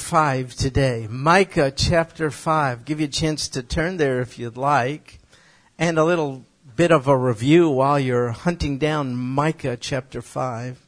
[0.00, 1.06] 5 today.
[1.08, 2.84] Micah chapter 5.
[2.84, 5.20] Give you a chance to turn there if you'd like.
[5.78, 10.80] And a little bit of a review while you're hunting down Micah chapter 5.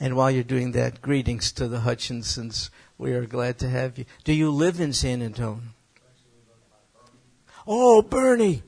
[0.00, 2.70] And while you're doing that, greetings to the Hutchinsons.
[2.96, 4.04] We are glad to have you.
[4.24, 5.60] Do you live in San Antonio?
[7.66, 8.62] Oh, Boerne.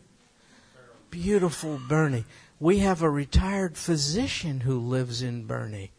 [1.10, 2.24] Beautiful Boerne.
[2.60, 5.90] We have a retired physician who lives in Boerne,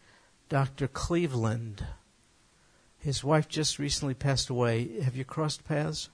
[0.49, 0.87] Dr.
[0.87, 1.85] Cleveland.
[3.05, 4.99] His wife just recently passed away.
[5.01, 6.09] Have you crossed paths?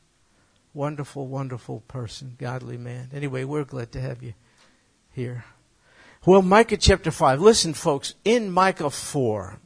[0.74, 3.12] Wonderful, wonderful person, godly man.
[3.14, 4.34] Anyway, we're glad to have you
[5.14, 5.46] here.
[6.26, 7.40] Well, Micah chapter 5.
[7.40, 9.58] Listen, folks, in Micah 4,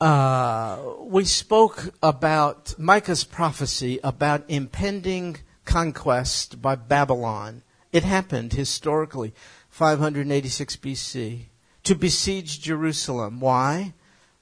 [0.00, 7.64] uh, we spoke about Micah's prophecy about impending conquest by Babylon.
[7.90, 9.34] It happened historically,
[9.68, 11.46] 586 BC,
[11.82, 13.40] to besiege Jerusalem.
[13.40, 13.94] Why?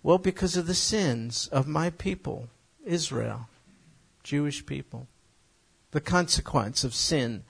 [0.06, 2.46] Well, because of the sins of my people,
[2.84, 3.48] Israel,
[4.22, 5.08] Jewish people.
[5.90, 7.42] The consequence of sin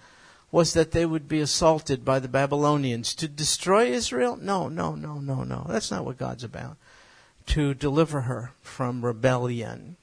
[0.51, 3.15] was that they would be assaulted by the Babylonians.
[3.17, 4.39] To destroy Israel?
[4.41, 5.67] No, no, no, no, no.
[5.69, 6.79] That's not what God's about.
[7.49, 9.99] To deliver her from rebellion.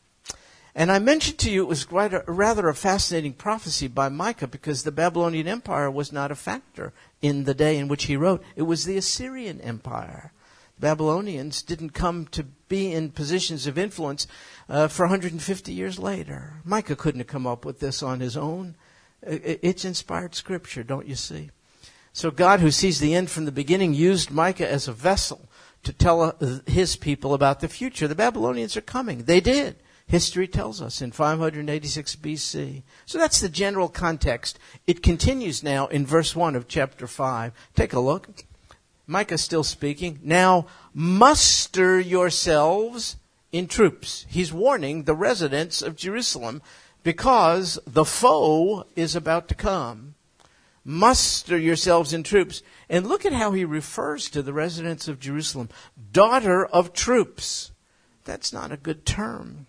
[0.75, 4.45] And I mentioned to you it was quite a, rather a fascinating prophecy by Micah
[4.45, 8.43] because the Babylonian Empire was not a factor in the day in which he wrote.
[8.55, 10.33] It was the Assyrian Empire.
[10.83, 14.27] Babylonians didn't come to be in positions of influence
[14.67, 16.55] uh, for 150 years later.
[16.65, 18.75] Micah couldn't have come up with this on his own.
[19.21, 21.51] It's inspired scripture, don't you see?
[22.11, 25.47] So God, who sees the end from the beginning, used Micah as a vessel
[25.83, 28.09] to tell uh, his people about the future.
[28.09, 29.23] The Babylonians are coming.
[29.23, 29.77] They did.
[30.07, 32.83] History tells us in 586 BC.
[33.05, 34.59] So that's the general context.
[34.85, 37.53] It continues now in verse 1 of chapter 5.
[37.73, 38.43] Take a look.
[39.05, 40.19] Micah still speaking.
[40.23, 43.17] Now muster yourselves
[43.51, 44.25] in troops.
[44.29, 46.61] He's warning the residents of Jerusalem
[47.03, 50.15] because the foe is about to come.
[50.85, 52.61] Muster yourselves in troops.
[52.89, 55.69] And look at how he refers to the residents of Jerusalem.
[56.11, 57.71] Daughter of troops.
[58.25, 59.67] That's not a good term.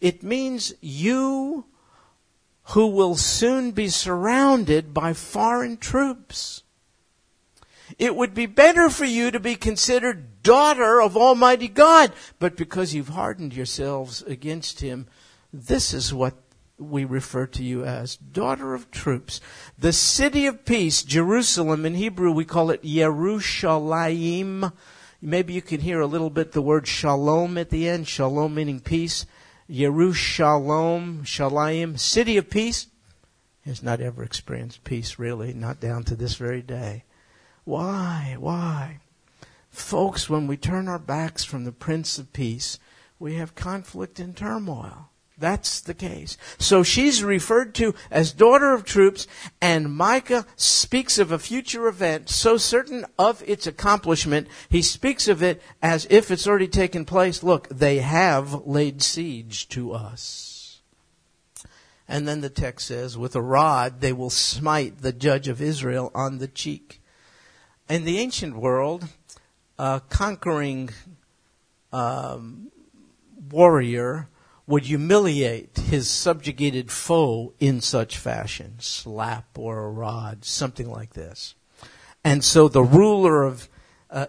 [0.00, 1.64] It means you
[2.64, 6.62] who will soon be surrounded by foreign troops.
[7.98, 12.12] It would be better for you to be considered daughter of Almighty God.
[12.38, 15.06] But because you've hardened yourselves against Him,
[15.52, 16.34] this is what
[16.78, 19.40] we refer to you as daughter of troops.
[19.78, 24.72] The city of peace, Jerusalem, in Hebrew we call it Yerushalayim.
[25.20, 28.80] Maybe you can hear a little bit the word shalom at the end, shalom meaning
[28.80, 29.26] peace.
[29.68, 32.86] Yerushalom, Shalayim, city of peace,
[33.66, 37.04] has not ever experienced peace really, not down to this very day.
[37.68, 38.34] Why?
[38.38, 39.00] Why?
[39.68, 42.78] Folks, when we turn our backs from the Prince of Peace,
[43.18, 45.10] we have conflict and turmoil.
[45.36, 46.38] That's the case.
[46.56, 49.26] So she's referred to as daughter of troops,
[49.60, 55.42] and Micah speaks of a future event so certain of its accomplishment, he speaks of
[55.42, 57.42] it as if it's already taken place.
[57.42, 60.80] Look, they have laid siege to us.
[62.08, 66.10] And then the text says, with a rod they will smite the judge of Israel
[66.14, 67.02] on the cheek.
[67.88, 69.08] In the ancient world,
[69.78, 70.90] a conquering
[71.90, 72.70] um,
[73.50, 74.28] warrior
[74.66, 81.54] would humiliate his subjugated foe in such fashion slap or a rod, something like this.
[82.22, 83.70] And so the ruler of
[84.10, 84.26] uh,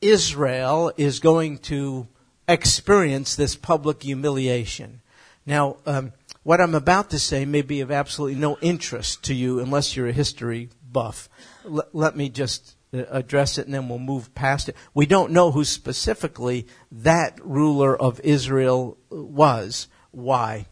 [0.00, 2.08] Israel is going to
[2.48, 5.00] experience this public humiliation.
[5.46, 6.12] Now, um,
[6.42, 10.08] what I'm about to say may be of absolutely no interest to you unless you're
[10.08, 11.28] a history buff.
[11.64, 14.76] L- let me just address it and then we'll move past it.
[14.94, 19.88] We don't know who specifically that ruler of Israel was.
[20.10, 20.66] Why?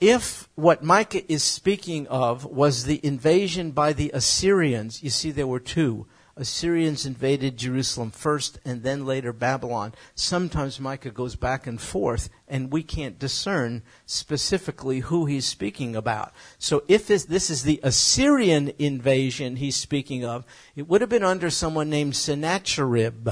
[0.00, 5.46] If what Micah is speaking of was the invasion by the Assyrians, you see there
[5.46, 6.06] were two.
[6.40, 9.92] Assyrians invaded Jerusalem first and then later Babylon.
[10.14, 16.32] Sometimes Micah goes back and forth and we can't discern specifically who he's speaking about.
[16.58, 21.22] So if this, this is the Assyrian invasion he's speaking of, it would have been
[21.22, 23.28] under someone named Sennacherib.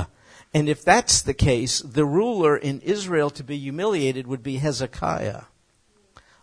[0.53, 5.43] And if that's the case, the ruler in Israel to be humiliated would be Hezekiah.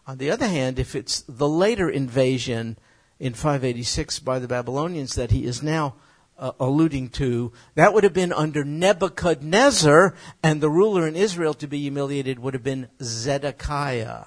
[0.07, 2.77] On the other hand, if it's the later invasion
[3.19, 5.95] in 586 by the Babylonians that he is now
[6.37, 11.67] uh, alluding to, that would have been under Nebuchadnezzar, and the ruler in Israel to
[11.67, 14.25] be humiliated would have been Zedekiah.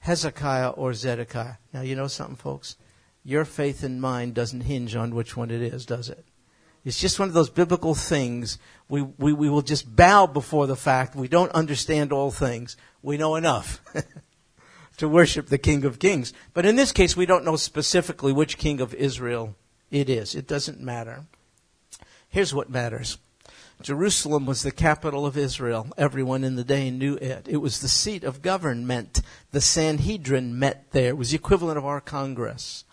[0.00, 1.54] Hezekiah or Zedekiah.
[1.72, 2.76] Now, you know something, folks?
[3.24, 6.26] Your faith and mine doesn't hinge on which one it is, does it?
[6.84, 8.58] It's just one of those biblical things.
[8.88, 12.76] We, we, we will just bow before the fact we don't understand all things.
[13.02, 13.80] We know enough
[14.98, 16.34] to worship the King of Kings.
[16.52, 19.56] But in this case, we don't know specifically which King of Israel
[19.94, 20.34] it is.
[20.34, 21.24] It doesn't matter.
[22.28, 23.16] Here's what matters.
[23.80, 25.86] Jerusalem was the capital of Israel.
[25.96, 27.46] Everyone in the day knew it.
[27.48, 29.22] It was the seat of government.
[29.52, 31.10] The Sanhedrin met there.
[31.10, 32.84] It was the equivalent of our Congress.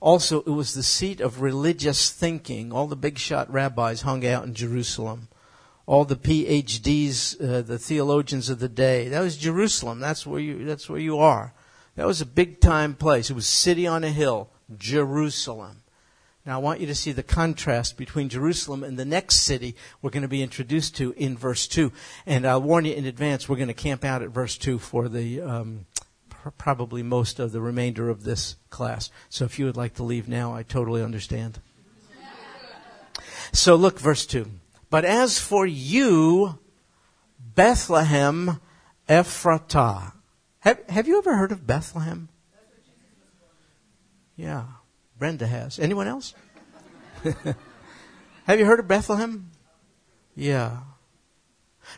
[0.00, 2.72] Also, it was the seat of religious thinking.
[2.72, 5.26] All the big shot rabbis hung out in Jerusalem.
[5.86, 9.08] All the PhDs, uh, the theologians of the day.
[9.08, 9.98] That was Jerusalem.
[9.98, 11.52] That's where you, that's where you are.
[11.96, 13.28] That was a big time place.
[13.28, 14.50] It was city on a hill.
[14.76, 15.83] Jerusalem.
[16.46, 20.10] Now I want you to see the contrast between Jerusalem and the next city we're
[20.10, 21.90] going to be introduced to in verse 2.
[22.26, 25.08] And I'll warn you in advance, we're going to camp out at verse 2 for
[25.08, 25.86] the, um,
[26.28, 29.10] pr- probably most of the remainder of this class.
[29.30, 31.60] So if you would like to leave now, I totally understand.
[33.52, 34.50] So look, verse 2.
[34.90, 36.58] But as for you,
[37.54, 38.60] Bethlehem
[39.08, 40.12] Ephratah.
[40.60, 42.28] Have, have you ever heard of Bethlehem?
[44.36, 44.64] Yeah.
[45.24, 45.78] Brenda has.
[45.78, 46.34] Anyone else?
[48.44, 49.52] Have you heard of Bethlehem?
[50.36, 50.80] Yeah.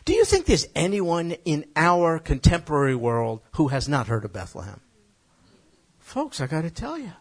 [0.05, 4.79] Do you think there's anyone in our contemporary world who has not heard of Bethlehem?
[5.99, 7.11] Folks, I got to tell you,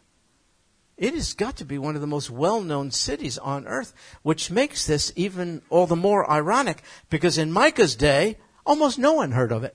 [0.97, 3.93] it has got to be one of the most well-known cities on earth,
[4.23, 9.33] which makes this even all the more ironic because in Micah's day, almost no one
[9.33, 9.75] heard of it.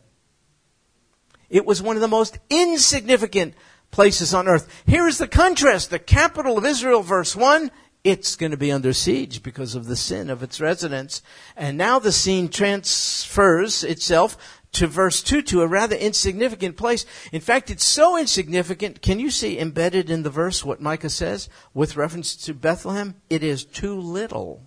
[1.49, 3.53] It was one of the most insignificant
[3.91, 4.83] places on earth.
[4.85, 5.89] Here is the contrast.
[5.89, 7.69] The capital of Israel, verse 1,
[8.03, 11.21] it's going to be under siege because of the sin of its residents.
[11.55, 14.37] And now the scene transfers itself
[14.73, 17.05] to verse 2 to a rather insignificant place.
[17.31, 19.01] In fact, it's so insignificant.
[19.01, 23.15] Can you see embedded in the verse what Micah says with reference to Bethlehem?
[23.29, 24.63] It is too little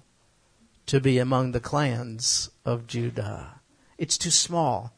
[0.87, 3.61] to be among the clans of Judah.
[3.97, 4.93] It's too small.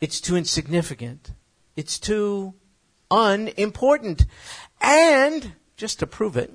[0.00, 1.32] It's too insignificant.
[1.76, 2.54] It's too
[3.14, 4.26] unimportant.
[4.80, 6.52] And, just to prove it,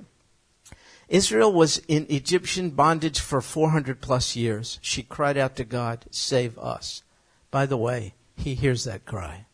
[1.08, 4.78] Israel was in Egyptian bondage for 400 plus years.
[4.82, 7.02] She cried out to God, save us.
[7.50, 9.46] By the way, he hears that cry.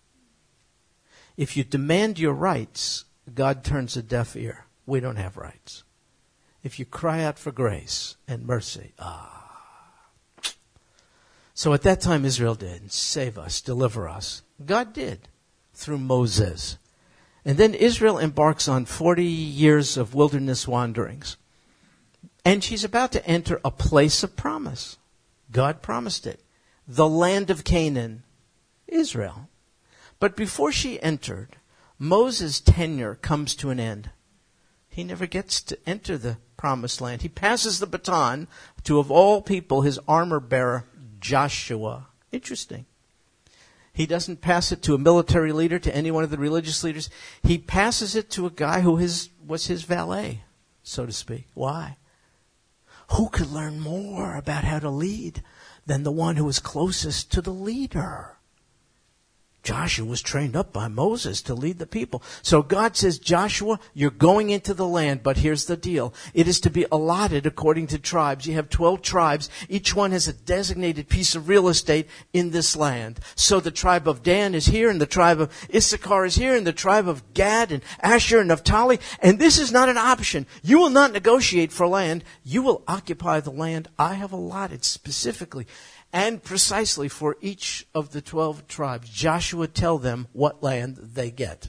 [1.38, 4.66] If you demand your rights, God turns a deaf ear.
[4.86, 5.84] We don't have rights.
[6.63, 9.36] If you cry out for grace and mercy, ah.
[11.54, 14.42] So at that time Israel did, save us, deliver us.
[14.63, 15.30] God did
[15.74, 16.78] through Moses.
[17.45, 21.38] And then Israel embarks on 40 years of wilderness wanderings.
[22.44, 24.97] And she's about to enter a place of promise.
[25.51, 26.39] God promised it.
[26.88, 28.24] The land of Canaan,
[28.88, 29.47] Israel.
[30.19, 31.57] But before she entered,
[32.00, 34.09] Moses' tenure comes to an end.
[34.89, 37.21] He never gets to enter the promised land.
[37.21, 38.48] He passes the baton
[38.83, 40.86] to, of all people, his armor bearer,
[41.19, 42.07] Joshua.
[42.31, 42.86] Interesting.
[43.95, 47.09] He doesn't pass it to a military leader, to any one of the religious leaders.
[47.44, 50.44] He passes it to a guy who his, was his valet,
[50.83, 51.47] so to speak.
[51.53, 51.95] Why?
[53.13, 55.42] Who could learn more about how to lead
[55.86, 58.35] than the one who was closest to the leader?
[59.65, 62.21] Joshua was trained up by Moses to lead the people.
[62.44, 66.13] So God says, Joshua, you're going into the land, but here's the deal.
[66.35, 68.45] It is to be allotted according to tribes.
[68.45, 69.50] You have 12 tribes.
[69.67, 73.19] Each one has a designated piece of real estate in this land.
[73.35, 76.65] So the tribe of Dan is here, and the tribe of Issachar is here, and
[76.65, 79.00] the tribe of Gad and Asher and Naphtali.
[79.19, 80.45] And this is not an option.
[80.62, 82.24] You will not negotiate for land.
[82.43, 85.65] You will occupy the land I have allotted specifically
[86.15, 89.10] and precisely for each of the 12 tribes.
[89.10, 91.67] Joshua tell them what land they get.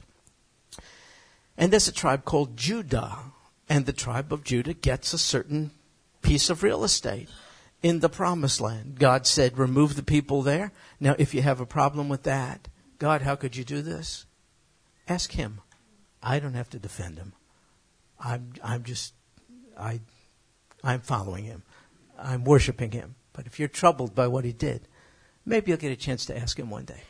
[1.57, 3.17] And there's a tribe called Judah,
[3.67, 5.71] and the tribe of Judah gets a certain
[6.21, 7.27] piece of real estate
[7.83, 8.99] in the promised land.
[8.99, 10.71] God said, remove the people there.
[10.97, 14.25] Now, if you have a problem with that, God, how could you do this?
[15.09, 15.59] Ask him.
[16.23, 17.33] I don't have to defend him.
[18.17, 19.13] I'm, I'm just,
[19.77, 19.99] I,
[20.85, 21.63] I'm following him.
[22.17, 23.15] I'm worshiping him.
[23.37, 24.87] But if you're troubled by what he did,
[25.45, 27.03] maybe you'll get a chance to ask him one day.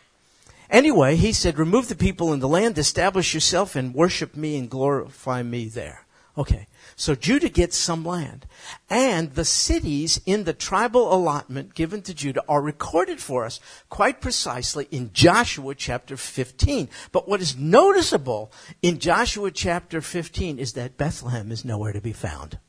[0.69, 4.69] Anyway, he said, remove the people in the land, establish yourself and worship me and
[4.69, 6.05] glorify me there.
[6.37, 6.67] Okay.
[6.97, 8.45] So Judah gets some land.
[8.89, 14.19] And the cities in the tribal allotment given to Judah are recorded for us quite
[14.19, 16.89] precisely in Joshua chapter 15.
[17.13, 22.11] But what is noticeable in Joshua chapter 15 is that Bethlehem is nowhere to be
[22.11, 22.59] found.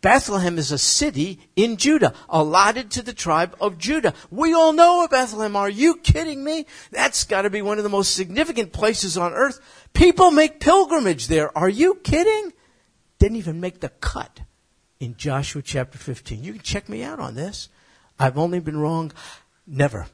[0.00, 4.14] Bethlehem is a city in Judah, allotted to the tribe of Judah.
[4.30, 5.56] We all know of Bethlehem.
[5.56, 6.66] Are you kidding me?
[6.92, 9.60] That's got to be one of the most significant places on earth.
[9.94, 11.56] People make pilgrimage there.
[11.58, 12.52] Are you kidding?
[13.18, 14.40] Didn't even make the cut
[15.00, 16.44] in Joshua chapter 15.
[16.44, 17.68] You can check me out on this.
[18.20, 19.10] I've only been wrong.
[19.66, 20.06] Never.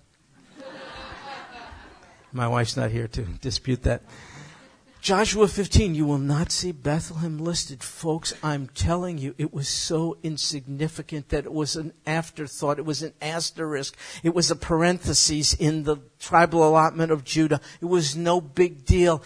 [2.33, 4.03] My wife's not here to dispute that.
[5.05, 7.83] Joshua 15, you will not see Bethlehem listed.
[7.83, 12.79] Folks, I'm telling you, it was so insignificant that it was an afterthought.
[12.79, 13.99] It was an asterisk.
[14.23, 17.61] It was a parenthesis in the tribal allotment of Judah.
[17.83, 19.23] It was no big deal.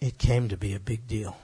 [0.00, 1.36] It came to be a big deal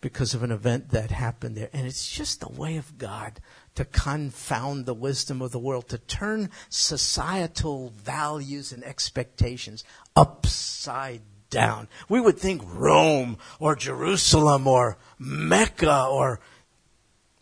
[0.00, 1.70] because of an event that happened there.
[1.72, 3.38] And it's just the way of God
[3.76, 9.84] to confound the wisdom of the world, to turn societal values and expectations
[10.16, 11.22] upside
[11.54, 11.88] down.
[12.08, 16.40] We would think Rome or Jerusalem or Mecca or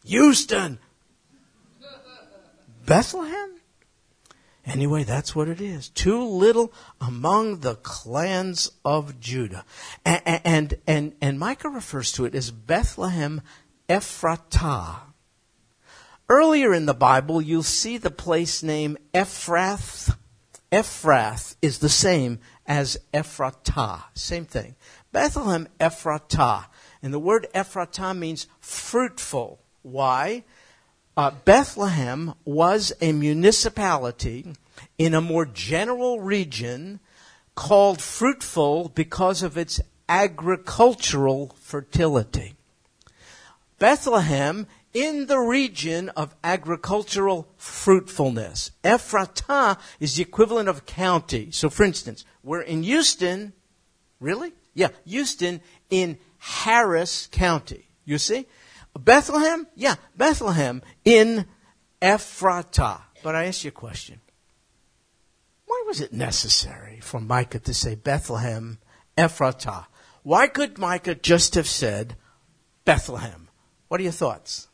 [0.05, 0.79] Houston.
[2.87, 3.57] Bethlehem?
[4.65, 5.89] Anyway, that's what it is.
[5.89, 9.65] Too little among the clans of Judah.
[10.05, 13.41] And, and, and, and Micah refers to it as Bethlehem
[13.89, 15.01] Ephratah.
[16.29, 20.17] Earlier in the Bible, you'll see the place name Ephrath.
[20.71, 24.05] Ephrath is the same as Ephratah.
[24.15, 24.77] Same thing.
[25.13, 26.67] Bethlehem Ephratah.
[27.03, 29.61] And the word Ephratah means fruitful.
[29.83, 30.45] Why?
[31.17, 34.55] Uh, Bethlehem was a municipality
[34.97, 37.01] in a more general region
[37.55, 42.55] called fruitful because of its agricultural fertility.
[43.79, 48.73] Bethlehem in the region of agricultural fruitfulness.
[48.85, 51.51] Ephrata is the equivalent of county.
[51.51, 53.53] So for instance, we're in Houston.
[54.21, 54.53] Really?
[54.75, 57.89] Yeah, Houston in Harris County.
[58.05, 58.47] You see?
[58.99, 59.67] Bethlehem?
[59.75, 61.47] Yeah, Bethlehem in
[62.01, 63.01] Ephrata.
[63.23, 64.21] But I ask you a question.
[65.67, 68.79] Why was it necessary for Micah to say Bethlehem,
[69.17, 69.87] Ephrata?
[70.23, 72.17] Why could Micah just have said
[72.85, 73.49] Bethlehem?
[73.89, 74.69] What are your thoughts?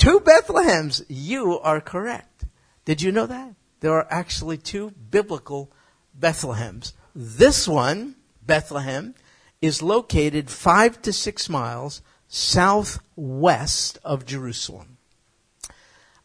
[0.00, 1.04] Two Bethlehems.
[1.10, 2.46] You are correct.
[2.86, 3.54] Did you know that?
[3.80, 5.70] There are actually two biblical
[6.18, 6.94] Bethlehems.
[7.14, 9.14] This one, Bethlehem,
[9.60, 14.96] is located five to six miles southwest of Jerusalem.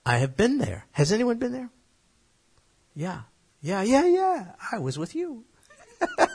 [0.06, 0.86] I have been there.
[0.94, 1.70] Has anyone been there?
[2.96, 3.24] Yeah.
[3.62, 4.46] Yeah, yeah, yeah.
[4.72, 5.44] I was with you.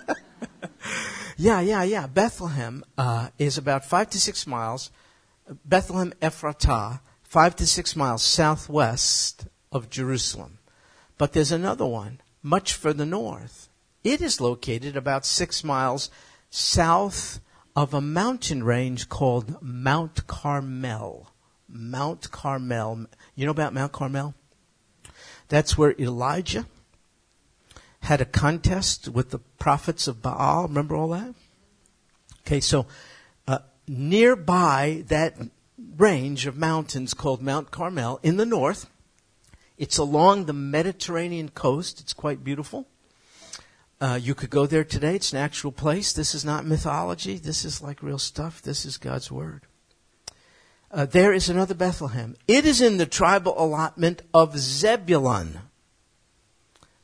[1.38, 2.06] yeah, yeah, yeah.
[2.06, 4.90] Bethlehem uh, is about five to six miles.
[5.64, 7.00] Bethlehem Ephratah
[7.30, 10.58] five to six miles southwest of Jerusalem.
[11.16, 13.68] But there's another one much further north.
[14.02, 16.10] It is located about six miles
[16.50, 17.38] south
[17.76, 21.30] of a mountain range called Mount Carmel.
[21.68, 23.06] Mount Carmel.
[23.36, 24.34] You know about Mount Carmel?
[25.46, 26.66] That's where Elijah
[28.00, 30.66] had a contest with the prophets of Baal.
[30.66, 31.34] Remember all that?
[32.40, 32.86] Okay, so
[33.46, 35.36] uh, nearby that
[36.00, 38.88] range of mountains called Mount Carmel in the north.
[39.76, 42.00] It's along the Mediterranean coast.
[42.00, 42.86] It's quite beautiful.
[44.00, 45.16] Uh, you could go there today.
[45.16, 46.14] It's an actual place.
[46.14, 47.36] This is not mythology.
[47.36, 48.62] This is like real stuff.
[48.62, 49.66] This is God's Word.
[50.90, 52.34] Uh, there is another Bethlehem.
[52.48, 55.60] It is in the tribal allotment of Zebulun.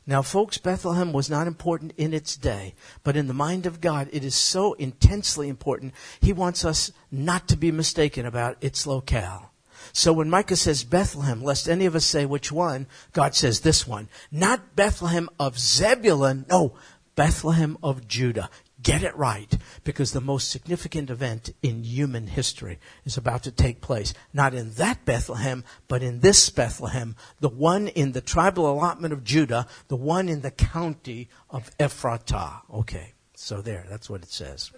[0.07, 4.09] Now, folks, Bethlehem was not important in its day, but in the mind of God,
[4.13, 5.95] it is so intensely important.
[6.21, 9.53] He wants us not to be mistaken about its locale.
[9.93, 13.87] So when Micah says Bethlehem, lest any of us say which one, God says this
[13.87, 14.09] one.
[14.31, 16.75] Not Bethlehem of Zebulun, no,
[17.17, 18.49] Bethlehem of Judah.
[18.87, 19.53] Get it right,
[19.83, 24.15] because the most significant event in human history is about to take place.
[24.33, 29.25] Not in that Bethlehem, but in this Bethlehem, the one in the tribal allotment of
[29.25, 32.61] Judah, the one in the county of Ephratah.
[32.73, 34.71] Okay, so there, that's what it says.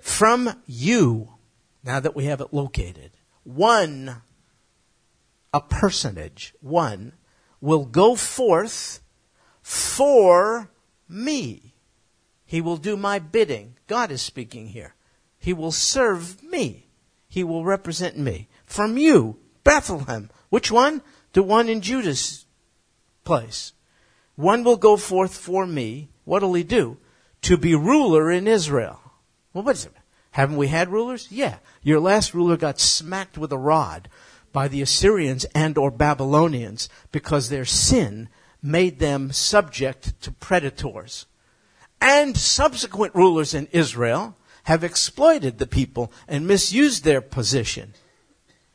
[0.00, 1.34] From you,
[1.84, 3.12] now that we have it located,
[3.44, 4.22] one,
[5.54, 7.12] a personage, one,
[7.60, 9.02] will go forth
[9.62, 10.68] for
[11.08, 11.71] me
[12.52, 13.76] he will do my bidding.
[13.86, 14.94] God is speaking here.
[15.38, 16.84] He will serve me.
[17.26, 18.46] He will represent me.
[18.66, 20.28] From you, Bethlehem.
[20.50, 21.00] Which one?
[21.32, 22.44] The one in Judah's
[23.24, 23.72] place.
[24.36, 26.10] One will go forth for me.
[26.26, 26.98] What'll he do?
[27.40, 29.00] To be ruler in Israel.
[29.54, 29.94] Well, what is it?
[30.32, 31.28] Haven't we had rulers?
[31.30, 31.56] Yeah.
[31.82, 34.10] Your last ruler got smacked with a rod
[34.52, 38.28] by the Assyrians and or Babylonians because their sin
[38.62, 41.24] made them subject to predators
[42.02, 47.94] and subsequent rulers in Israel have exploited the people and misused their position.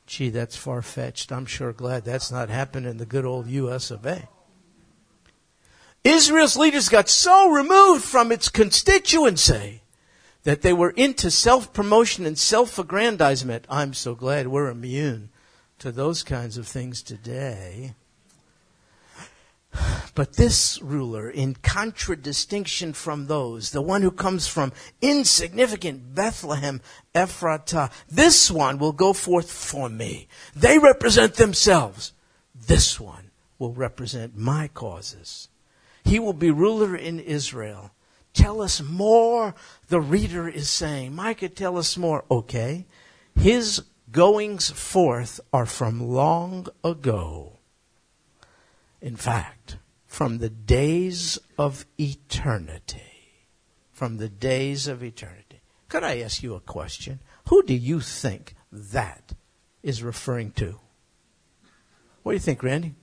[0.06, 1.34] Gee, that's far fetched.
[1.34, 4.30] I'm sure glad that's not happened in the good old US of A.
[6.06, 9.82] Israel's leaders got so removed from its constituency
[10.44, 13.66] that they were into self promotion and self aggrandizement.
[13.70, 15.30] I'm so glad we're immune
[15.80, 17.94] to those kinds of things today.
[20.16, 26.82] But this ruler, in contradistinction from those, the one who comes from insignificant Bethlehem
[27.14, 30.28] Ephratah, this one will go forth for me.
[30.56, 32.14] They represent themselves.
[32.56, 35.50] This one will represent my causes.
[36.04, 37.92] He will be ruler in Israel.
[38.34, 39.56] Tell us more,
[39.90, 41.16] the reader is saying.
[41.16, 42.24] Micah, tell us more.
[42.30, 42.86] Okay.
[43.36, 47.57] His goings forth are from long ago.
[49.02, 53.02] In fact, from the days of eternity.
[53.92, 55.62] From the days of eternity.
[55.90, 57.20] Could I ask you a question?
[57.50, 59.34] Who do you think that
[59.84, 60.80] is referring to?
[62.24, 62.94] What do you think, Randy?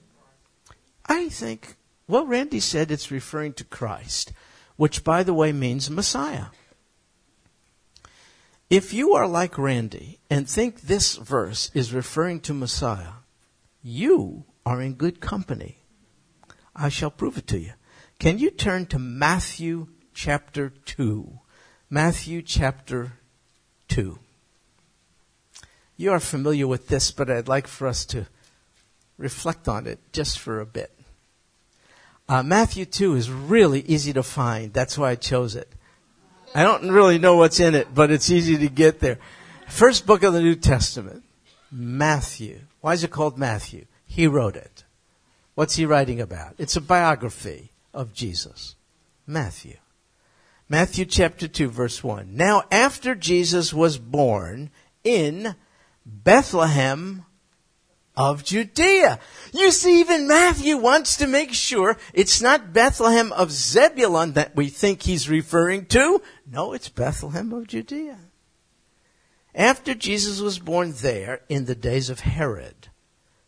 [1.06, 4.32] I think, well, Randy said it's referring to Christ,
[4.76, 6.46] which, by the way, means Messiah.
[8.68, 13.22] If you are like Randy and think this verse is referring to Messiah,
[13.82, 15.83] you are in good company.
[16.74, 17.72] I shall prove it to you.
[18.18, 21.38] Can you turn to Matthew chapter 2?
[21.90, 23.12] Matthew chapter
[23.88, 24.18] 2.
[25.96, 28.26] You are familiar with this, but I'd like for us to
[29.16, 30.90] reflect on it just for a bit.
[32.28, 34.72] Uh, Matthew 2 is really easy to find.
[34.72, 35.70] That's why I chose it.
[36.54, 39.18] I don't really know what's in it, but it's easy to get there.
[39.68, 41.22] First book of the New Testament,
[41.70, 42.60] Matthew.
[42.80, 43.86] Why is it called Matthew?
[44.06, 44.73] He wrote it.
[45.54, 46.54] What's he writing about?
[46.58, 48.74] It's a biography of Jesus.
[49.26, 49.76] Matthew.
[50.68, 52.34] Matthew chapter 2 verse 1.
[52.34, 54.70] Now after Jesus was born
[55.04, 55.54] in
[56.04, 57.24] Bethlehem
[58.16, 59.18] of Judea.
[59.52, 64.68] You see, even Matthew wants to make sure it's not Bethlehem of Zebulun that we
[64.68, 66.22] think he's referring to.
[66.50, 68.18] No, it's Bethlehem of Judea.
[69.54, 72.88] After Jesus was born there in the days of Herod.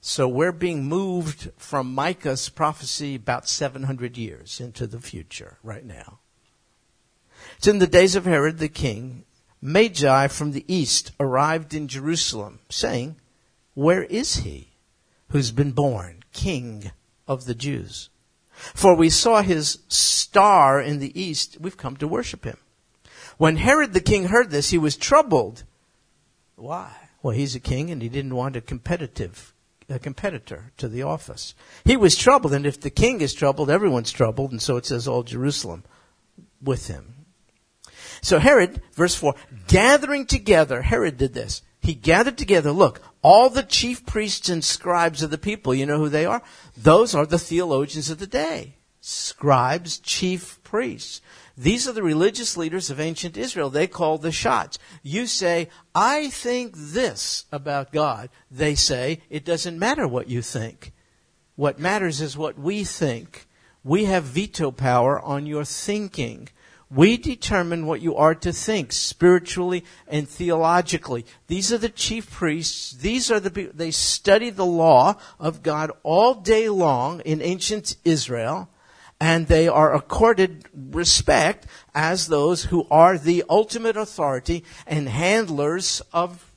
[0.09, 6.21] So we're being moved from Micah's prophecy about 700 years into the future right now.
[7.57, 9.25] It's in the days of Herod the king.
[9.61, 13.17] Magi from the east arrived in Jerusalem saying,
[13.75, 14.69] where is he
[15.31, 16.93] who's been born king
[17.27, 18.09] of the Jews?
[18.53, 21.57] For we saw his star in the east.
[21.61, 22.59] We've come to worship him.
[23.39, 25.65] When Herod the king heard this, he was troubled.
[26.55, 26.93] Why?
[27.25, 29.53] Well, he's a king and he didn't want a competitive
[29.89, 31.55] a competitor to the office.
[31.85, 35.07] He was troubled, and if the king is troubled, everyone's troubled, and so it says
[35.07, 35.85] all Jerusalem
[36.63, 37.27] with him.
[38.23, 39.35] So Herod, verse 4,
[39.69, 41.63] gathering together, Herod did this.
[41.81, 45.99] He gathered together, look, all the chief priests and scribes of the people, you know
[45.99, 46.43] who they are?
[46.77, 48.77] Those are the theologians of the day.
[49.01, 51.21] Scribes, chief priests.
[51.57, 53.71] These are the religious leaders of ancient Israel.
[53.71, 54.79] They call the shots.
[55.03, 58.29] You say, I think this about God.
[58.51, 60.93] They say, it doesn't matter what you think.
[61.55, 63.47] What matters is what we think.
[63.83, 66.51] We have veto power on your thinking.
[66.91, 71.25] We determine what you are to think spiritually and theologically.
[71.47, 72.93] These are the chief priests.
[72.93, 77.97] These are the people, they study the law of God all day long in ancient
[78.05, 78.69] Israel,
[79.21, 86.53] and they are accorded respect as those who are the ultimate authority and handlers of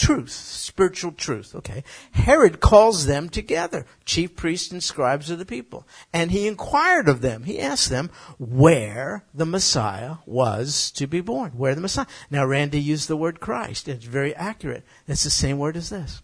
[0.00, 1.84] truth, spiritual truth, okay?
[2.12, 5.86] Herod calls them together, chief priests and scribes of the people.
[6.12, 11.52] And he inquired of them, he asked them where the Messiah was to be born,
[11.52, 12.06] where the Messiah.
[12.30, 13.88] Now, Randy used the word Christ.
[13.88, 14.84] It's very accurate.
[15.06, 16.22] It's the same word as this.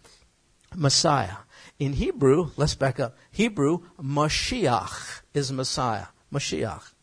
[0.75, 1.37] Messiah.
[1.79, 3.15] In Hebrew, let's back up.
[3.31, 6.07] Hebrew, Mashiach is Messiah.
[6.33, 6.93] Mashiach.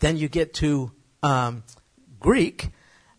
[0.00, 1.64] Then you get to um,
[2.20, 2.70] Greek,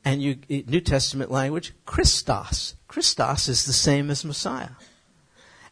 [0.04, 2.76] and you New Testament language, Christos.
[2.88, 4.70] Christos is the same as Messiah.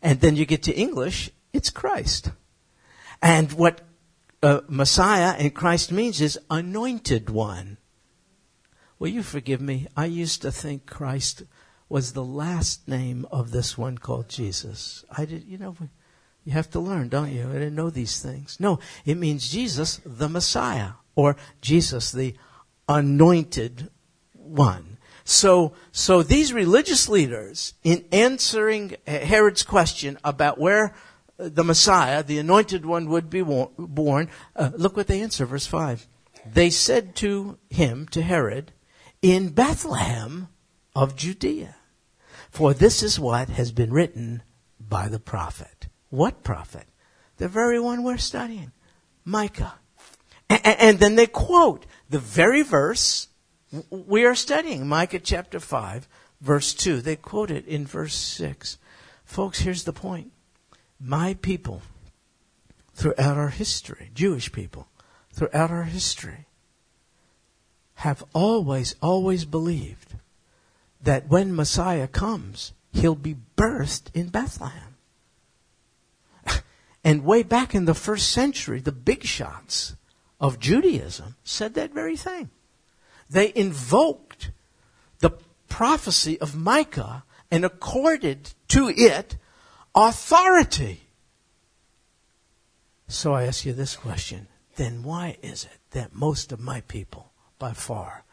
[0.02, 2.32] And then you get to English, it's Christ.
[3.22, 3.82] And what
[4.42, 7.78] uh, Messiah and Christ means is anointed one.
[8.98, 9.88] Will you forgive me?
[9.96, 11.44] I used to think Christ
[11.94, 15.06] was the last name of this one called Jesus.
[15.16, 15.76] I did, you know,
[16.44, 17.48] you have to learn, don't you?
[17.48, 18.58] I didn't know these things.
[18.60, 22.34] No, it means Jesus the Messiah or Jesus the
[22.90, 23.92] anointed
[24.34, 24.98] one.
[25.24, 30.96] So, so these religious leaders, in answering Herod's question about where
[31.38, 36.08] the Messiah, the anointed one, would be born, uh, look what they answer, verse 5.
[36.44, 38.72] They said to him, to Herod,
[39.22, 40.48] in Bethlehem
[40.96, 41.76] of Judea.
[42.54, 44.44] For this is what has been written
[44.80, 45.88] by the prophet.
[46.12, 46.86] What prophet?
[47.38, 48.72] The very one we're studying.
[49.26, 49.74] Micah.
[50.52, 53.28] And, and then they quote the very verse
[53.90, 56.08] we are studying, Micah chapter 5,
[56.42, 57.02] verse 2.
[57.02, 58.78] They quote it in verse 6.
[59.26, 60.32] Folks, here's the point.
[61.00, 61.82] My people,
[62.94, 64.90] throughout our history, Jewish people,
[65.32, 66.46] throughout our history,
[67.96, 70.13] have always, always believed
[71.04, 74.96] that when Messiah comes, he'll be birthed in Bethlehem.
[77.04, 79.96] and way back in the first century, the big shots
[80.40, 82.50] of Judaism said that very thing.
[83.30, 84.52] They invoked
[85.20, 85.32] the
[85.70, 89.38] prophecy of Micah and accorded to it
[89.96, 91.02] authority.
[93.08, 97.32] So I ask you this question then why is it that most of my people,
[97.60, 98.24] by far,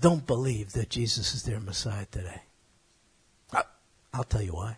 [0.00, 2.42] don't believe that Jesus is their Messiah today?
[4.12, 4.76] I'll tell you why.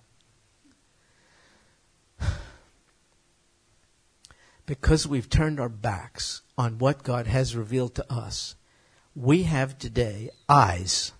[4.64, 8.54] Because we've turned our backs on what God has revealed to us,
[9.14, 11.10] we have today eyes,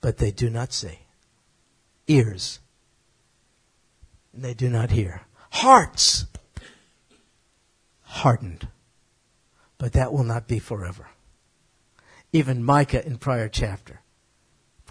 [0.00, 1.00] but they do not see,
[2.06, 2.60] ears,
[4.32, 6.26] and they do not hear, hearts
[8.02, 8.68] hardened,
[9.76, 11.08] but that will not be forever.
[12.34, 14.00] Even Micah in prior chapter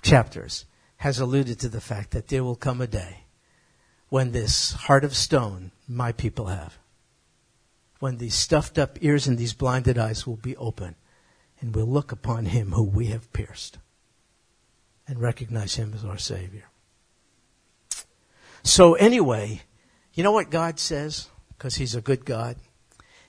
[0.01, 3.25] chapters has alluded to the fact that there will come a day
[4.07, 6.77] when this heart of stone my people have,
[7.99, 10.95] when these stuffed up ears and these blinded eyes will be open,
[11.59, 13.77] and we'll look upon him who we have pierced
[15.05, 16.69] and recognize him as our Savior.
[18.63, 19.63] So, anyway,
[20.13, 21.27] you know what God says?
[21.49, 22.55] Because he's a good God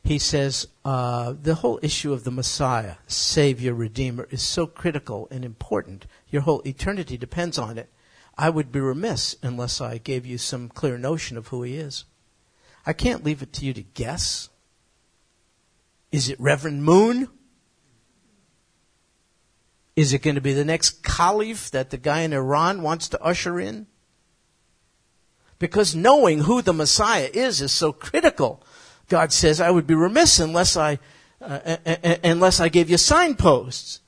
[0.04, 5.46] he says uh, the whole issue of the Messiah, Savior, Redeemer, is so critical and
[5.46, 6.04] important.
[6.28, 7.88] Your whole eternity depends on it.
[8.36, 12.04] I would be remiss unless I gave you some clear notion of who he is.
[12.84, 14.50] I can't leave it to you to guess.
[16.12, 17.28] Is it Reverend Moon?
[19.96, 23.22] Is it going to be the next caliph that the guy in Iran wants to
[23.22, 23.86] usher in?
[25.58, 28.62] Because knowing who the Messiah is is so critical
[29.08, 30.98] God says, I would be remiss unless I,
[31.40, 34.00] uh, uh, uh, uh, unless I gave you signposts.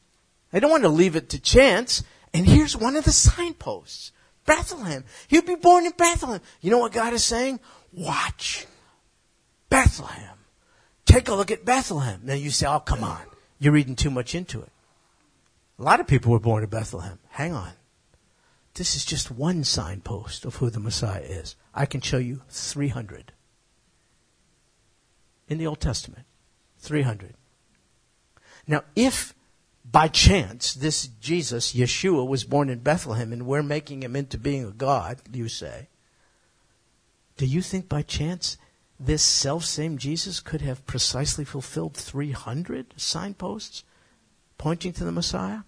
[0.52, 2.02] I don't want to leave it to chance.
[2.32, 4.12] And here's one of the signposts.
[4.44, 5.04] Bethlehem.
[5.28, 6.40] He'll be born in Bethlehem.
[6.60, 7.60] You know what God is saying?
[7.92, 8.66] Watch.
[9.68, 10.38] Bethlehem.
[11.04, 12.20] Take a look at Bethlehem.
[12.24, 13.20] Now you say, oh, come on.
[13.58, 14.70] You're reading too much into it.
[15.78, 17.18] A lot of people were born in Bethlehem.
[17.28, 17.72] Hang on.
[18.74, 21.56] This is just one signpost of who the Messiah is.
[21.74, 23.32] I can show you 300
[25.48, 26.24] in the Old Testament.
[26.78, 27.34] 300.
[28.66, 29.34] Now, if
[29.84, 34.64] by chance this Jesus, Yeshua, was born in Bethlehem and we're making him into being
[34.64, 35.88] a God, you say,
[37.36, 38.56] do you think by chance
[38.98, 43.84] this self same Jesus could have precisely fulfilled 300 signposts
[44.58, 45.60] pointing to the Messiah?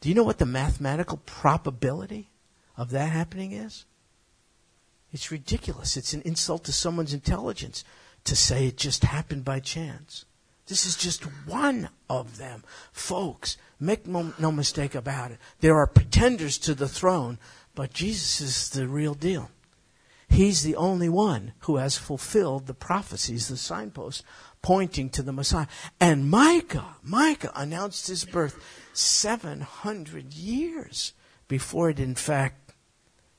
[0.00, 2.28] Do you know what the mathematical probability
[2.76, 3.86] of that happening is?
[5.12, 5.96] It's ridiculous.
[5.96, 7.84] It's an insult to someone's intelligence
[8.24, 10.24] to say it just happened by chance.
[10.66, 12.62] This is just one of them.
[12.92, 15.38] Folks, make no, no, mistake about it.
[15.60, 17.38] There are pretenders to the throne,
[17.74, 19.50] but Jesus is the real deal.
[20.28, 24.22] He's the only one who has fulfilled the prophecies, the signposts
[24.62, 25.66] pointing to the Messiah.
[26.00, 28.56] And Micah, Micah announced his birth
[28.94, 31.12] 700 years
[31.48, 32.72] before it in fact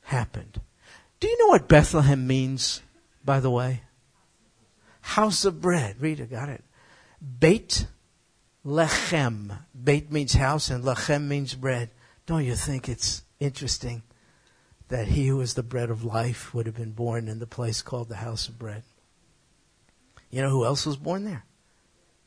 [0.03, 0.61] happened.
[1.19, 2.81] Do you know what Bethlehem means,
[3.23, 3.81] by the way?
[5.03, 5.97] House of bread.
[5.99, 6.63] Rita got it.
[7.39, 7.87] Beit
[8.65, 9.59] lechem.
[9.83, 11.91] Beit means house and lechem means bread.
[12.25, 14.03] Don't you think it's interesting
[14.87, 17.81] that he who is the bread of life would have been born in the place
[17.81, 18.83] called the house of bread?
[20.29, 21.45] You know who else was born there?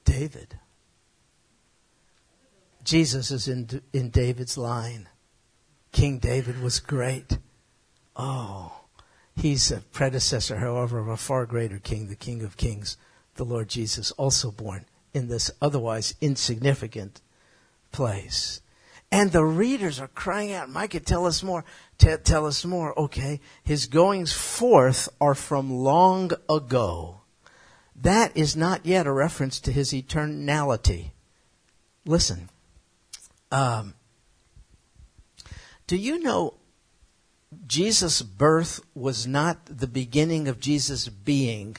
[0.05, 0.59] David.
[2.85, 5.09] Jesus is in, in David's line.
[5.93, 7.39] King David was great.
[8.15, 8.86] Oh,
[9.37, 12.97] He's a predecessor, however, of a far greater king, the King of Kings,
[13.35, 17.21] the Lord Jesus, also born in this otherwise insignificant
[17.93, 18.63] place.
[19.13, 21.65] And the readers are crying out, Micah, tell us more.
[21.99, 22.99] T- tell us more.
[22.99, 23.41] Okay.
[23.63, 27.21] His goings forth are from long ago.
[27.95, 31.13] That is not yet a reference to his eternality.
[32.05, 32.49] Listen.
[33.53, 33.95] Um,
[35.87, 36.55] do you know
[37.67, 41.77] Jesus' birth was not the beginning of Jesus' being.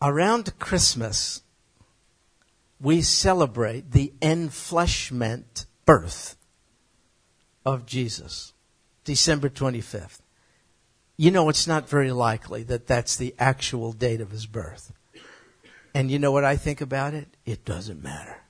[0.00, 1.42] Around Christmas,
[2.80, 6.36] we celebrate the enfleshment birth
[7.64, 8.52] of Jesus,
[9.04, 10.20] December 25th.
[11.16, 14.92] You know, it's not very likely that that's the actual date of his birth.
[15.94, 17.28] And you know what I think about it?
[17.46, 18.42] It doesn't matter.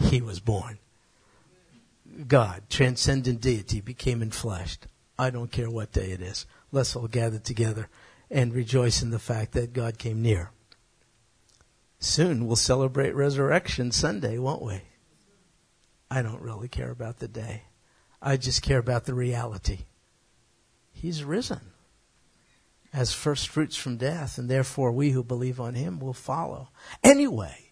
[0.00, 0.78] He was born.
[2.28, 4.86] God, transcendent deity, became enfleshed.
[5.18, 6.46] I don't care what day it is.
[6.72, 7.88] Let's all gather together
[8.30, 10.50] and rejoice in the fact that God came near.
[11.98, 14.82] Soon we'll celebrate Resurrection Sunday, won't we?
[16.10, 17.64] I don't really care about the day.
[18.20, 19.86] I just care about the reality.
[20.92, 21.60] He's risen
[22.92, 26.70] as first fruits from death, and therefore we who believe on him will follow.
[27.02, 27.65] Anyway,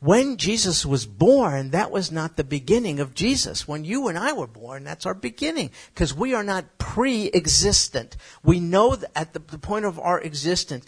[0.00, 3.68] when Jesus was born, that was not the beginning of Jesus.
[3.68, 5.70] When you and I were born, that's our beginning.
[5.92, 8.16] Because we are not pre-existent.
[8.42, 10.86] We know that at the, the point of our existence,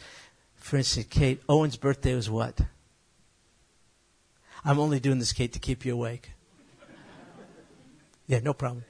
[0.56, 2.62] for instance, Kate, Owen's birthday was what?
[4.64, 6.32] I'm only doing this, Kate, to keep you awake.
[8.26, 8.84] Yeah, no problem.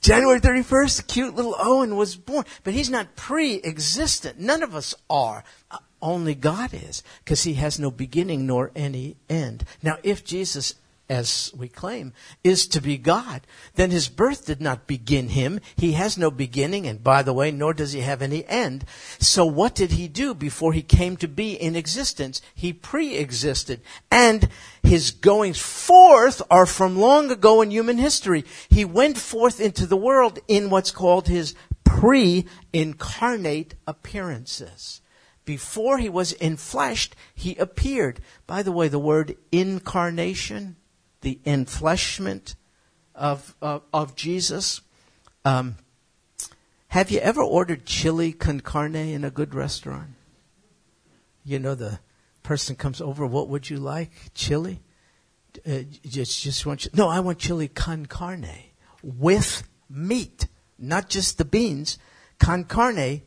[0.00, 4.40] January 31st, cute little Owen was born, but he's not pre-existent.
[4.40, 5.44] None of us are.
[5.70, 9.64] Uh, Only God is, because he has no beginning nor any end.
[9.82, 10.74] Now, if Jesus
[11.08, 12.12] as we claim,
[12.44, 15.60] is to be God, then his birth did not begin him.
[15.76, 18.84] He has no beginning, and by the way, nor does he have any end.
[19.18, 22.42] So what did he do before he came to be in existence?
[22.54, 23.80] He pre-existed.
[24.10, 24.48] And
[24.82, 28.44] his goings forth are from long ago in human history.
[28.68, 35.00] He went forth into the world in what's called his pre-incarnate appearances
[35.48, 38.20] before he was enfleshed, he appeared.
[38.46, 40.76] By the way, the word incarnation
[41.22, 42.54] the enfleshment
[43.14, 44.82] of, of, of Jesus.
[45.46, 45.76] Um,
[46.88, 50.10] have you ever ordered chili con carne in a good restaurant?
[51.46, 51.98] You know, the
[52.42, 54.10] person comes over, what would you like?
[54.34, 54.82] Chili?
[55.66, 58.64] Uh, just, just want, you, no, I want chili con carne
[59.02, 60.46] with meat,
[60.78, 61.96] not just the beans.
[62.38, 63.22] Con carne,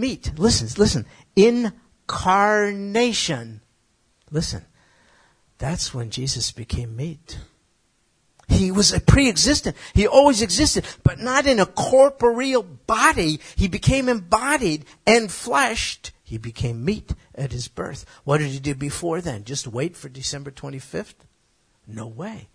[0.00, 0.32] meat.
[0.36, 1.06] Listen, listen.
[1.36, 3.60] Incarnation.
[4.30, 4.66] Listen.
[5.58, 7.38] That's when Jesus became meat.
[8.48, 9.76] He was a pre-existent.
[9.94, 13.38] He always existed, but not in a corporeal body.
[13.54, 16.10] He became embodied and fleshed.
[16.24, 18.06] He became meat at his birth.
[18.24, 19.44] What did he do before then?
[19.44, 21.14] Just wait for December 25th?
[21.86, 22.48] No way.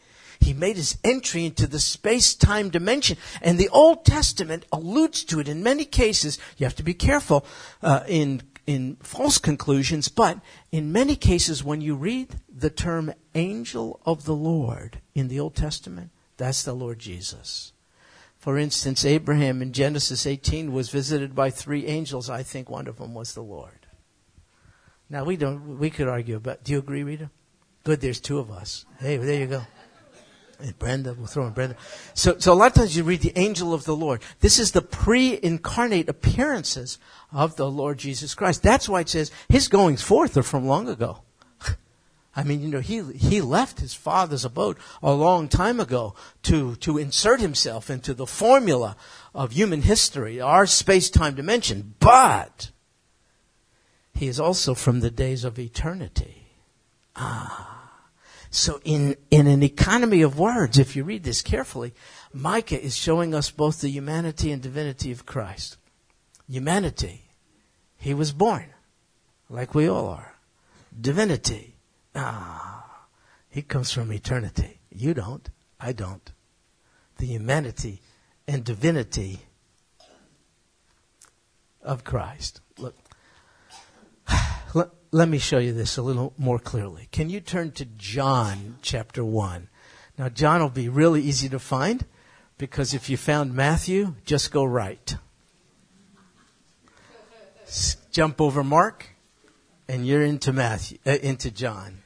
[0.46, 5.48] He made his entry into the space-time dimension, and the Old Testament alludes to it
[5.48, 6.38] in many cases.
[6.58, 7.46] You have to be careful
[7.82, 10.40] uh, in in false conclusions, but
[10.72, 15.56] in many cases, when you read the term angel of the Lord in the Old
[15.56, 17.74] Testament, that's the Lord Jesus.
[18.38, 22.30] For instance, Abraham in Genesis 18 was visited by three angels.
[22.30, 23.88] I think one of them was the Lord.
[25.10, 27.30] Now we don't, we could argue about, do you agree, Rita?
[27.84, 28.86] Good, there's two of us.
[29.00, 29.62] Hey, there you go.
[30.60, 31.76] And Brenda, we'll throw in Brenda.
[32.14, 34.22] So, so a lot of times you read the angel of the Lord.
[34.40, 36.98] This is the pre-incarnate appearances
[37.32, 38.64] of the Lord Jesus Christ.
[38.64, 41.20] That's why it says his goings forth are from long ago.
[42.36, 46.76] I mean, you know, he, he left his father's abode a long time ago to,
[46.78, 48.96] to insert himself into the formula
[49.34, 51.96] of human history, our space-time dimension.
[52.00, 52.72] But
[54.14, 56.48] he is also from the days of eternity.
[57.16, 57.75] Ah.
[58.56, 61.94] So in, in an economy of words, if you read this carefully,
[62.32, 65.76] Micah is showing us both the humanity and divinity of Christ.
[66.48, 67.24] Humanity.
[67.98, 68.68] He was born,
[69.50, 70.36] like we all are.
[71.00, 71.76] Divinity.
[72.16, 73.08] Ah,
[73.50, 74.80] he comes from eternity.
[74.90, 75.50] You don't.
[75.78, 76.32] I don't.
[77.18, 78.02] The humanity
[78.48, 79.42] and divinity
[81.82, 82.62] of Christ.
[82.78, 82.96] Look,
[85.16, 87.08] let me show you this a little more clearly.
[87.10, 89.70] Can you turn to John chapter 1?
[90.18, 92.04] Now, John will be really easy to find
[92.58, 95.16] because if you found Matthew, just go right.
[98.12, 99.08] Jump over Mark
[99.88, 102.00] and you're into Matthew, uh, into John.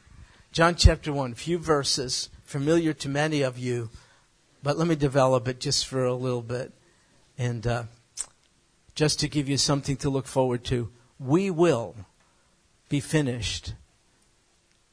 [0.52, 3.90] John chapter 1, few verses familiar to many of you,
[4.62, 6.74] but let me develop it just for a little bit.
[7.40, 7.84] And uh,
[8.94, 11.96] just to give you something to look forward to, we will
[12.90, 13.74] be finished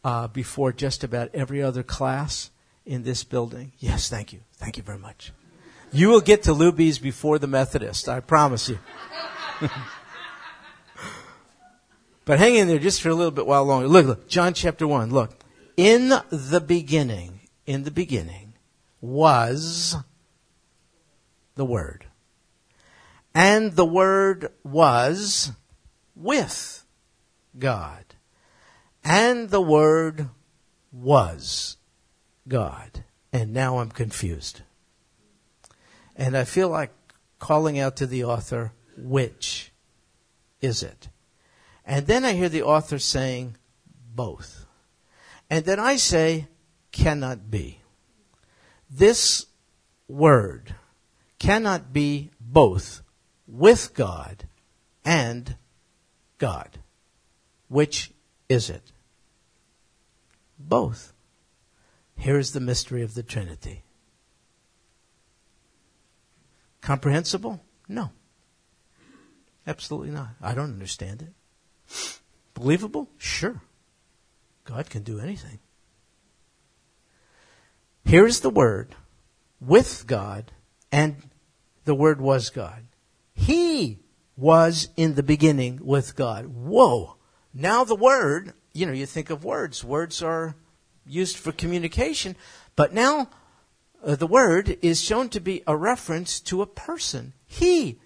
[0.04, 2.50] uh, before just about every other class
[2.84, 3.72] in this building?
[3.78, 4.40] Yes, thank you.
[4.54, 5.32] Thank you very much.
[5.92, 8.78] You will get to Luby's before the Methodist, I promise you.
[12.24, 13.88] but hang in there just for a little bit while longer.
[13.88, 15.32] Look, look, John chapter 1, look.
[15.76, 18.54] In the beginning, in the beginning
[19.00, 19.96] was
[21.54, 22.06] the Word.
[23.34, 25.52] And the Word was
[26.14, 26.84] with
[27.58, 28.04] God.
[29.04, 30.28] And the Word
[30.92, 31.76] was
[32.48, 33.04] God.
[33.32, 34.62] And now I'm confused.
[36.14, 36.92] And I feel like
[37.38, 39.72] calling out to the author, which
[40.60, 41.08] is it?
[41.84, 43.56] And then I hear the author saying,
[44.14, 44.66] both.
[45.50, 46.48] And then I say,
[46.90, 47.80] cannot be.
[48.90, 49.46] This
[50.08, 50.74] word
[51.38, 53.02] cannot be both
[53.46, 54.44] with God
[55.04, 55.56] and
[56.38, 56.78] God.
[57.68, 58.12] Which
[58.48, 58.92] is it?
[60.58, 61.12] Both.
[62.16, 63.82] Here's the mystery of the Trinity.
[66.80, 67.62] Comprehensible?
[67.88, 68.10] No.
[69.66, 70.30] Absolutely not.
[70.40, 71.32] I don't understand it.
[72.54, 73.10] Believable?
[73.18, 73.60] Sure.
[74.64, 75.58] God can do anything.
[78.04, 78.94] Here's the Word
[79.60, 80.52] with God,
[80.92, 81.16] and
[81.84, 82.84] the Word was God.
[83.34, 83.98] He
[84.36, 86.46] was in the beginning with God.
[86.46, 87.15] Whoa.
[87.58, 89.82] Now the Word, you know, you think of words.
[89.82, 90.56] Words are
[91.06, 92.36] used for communication,
[92.76, 93.30] but now
[94.04, 97.32] uh, the Word is shown to be a reference to a person.
[97.46, 97.98] He.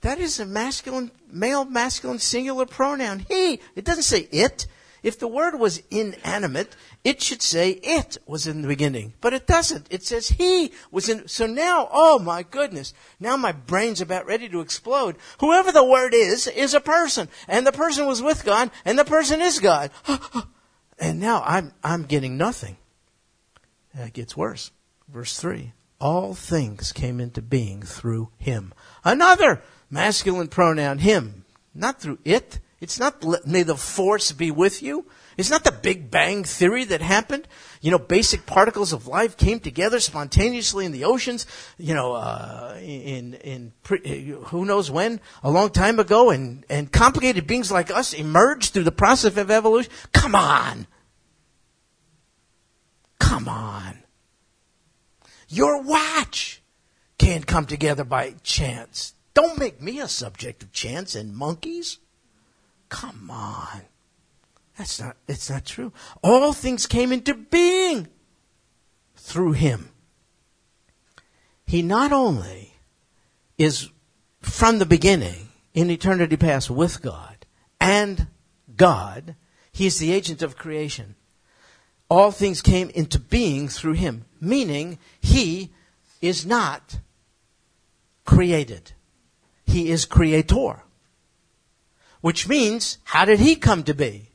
[0.00, 3.20] That is a masculine, male, masculine, singular pronoun.
[3.28, 3.60] He.
[3.76, 4.66] It doesn't say it.
[5.06, 9.14] If the word was inanimate, it should say it was in the beginning.
[9.20, 9.86] But it doesn't.
[9.88, 11.28] It says he was in.
[11.28, 12.92] So now, oh my goodness.
[13.20, 15.14] Now my brain's about ready to explode.
[15.38, 17.28] Whoever the word is, is a person.
[17.46, 19.92] And the person was with God, and the person is God.
[20.98, 22.76] and now I'm, I'm getting nothing.
[23.94, 24.72] And it gets worse.
[25.06, 25.72] Verse 3.
[26.00, 28.74] All things came into being through him.
[29.04, 31.44] Another masculine pronoun, him.
[31.76, 32.58] Not through it.
[32.80, 35.06] It's not may the force be with you.
[35.38, 37.48] It's not the Big Bang theory that happened.
[37.80, 41.46] You know, basic particles of life came together spontaneously in the oceans.
[41.78, 46.92] You know, uh, in in pre, who knows when, a long time ago, and and
[46.92, 49.92] complicated beings like us emerged through the process of evolution.
[50.12, 50.86] Come on,
[53.18, 54.02] come on.
[55.48, 56.62] Your watch
[57.18, 59.14] can't come together by chance.
[59.32, 61.98] Don't make me a subject of chance and monkeys.
[62.88, 63.82] Come on.
[64.78, 65.92] That's not, it's not true.
[66.22, 68.08] All things came into being
[69.16, 69.90] through him.
[71.64, 72.74] He not only
[73.58, 73.90] is
[74.40, 77.46] from the beginning in eternity past with God
[77.80, 78.28] and
[78.76, 79.34] God,
[79.72, 81.16] he is the agent of creation.
[82.08, 85.72] All things came into being through him, meaning he
[86.22, 86.98] is not
[88.24, 88.92] created.
[89.64, 90.82] He is creator.
[92.26, 94.32] Which means, how did he come to be?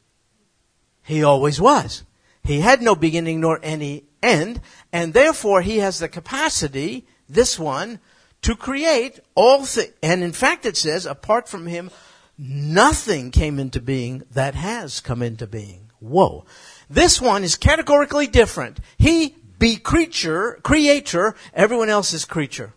[1.03, 2.03] He always was.
[2.41, 4.61] He had no beginning nor any end,
[4.93, 7.99] and therefore he has the capacity, this one,
[8.43, 9.91] to create all things.
[10.01, 11.91] And in fact it says, apart from him,
[12.37, 15.91] nothing came into being that has come into being.
[15.99, 16.45] Whoa.
[16.89, 18.79] This one is categorically different.
[18.97, 22.71] He be creature, creator, everyone else is creature.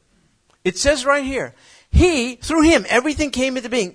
[0.64, 1.54] It says right here,
[1.88, 3.94] he, through him, everything came into being.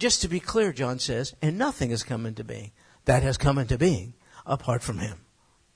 [0.00, 2.72] Just to be clear, John says, and nothing has come into being
[3.04, 4.14] that has come into being
[4.46, 5.26] apart from him.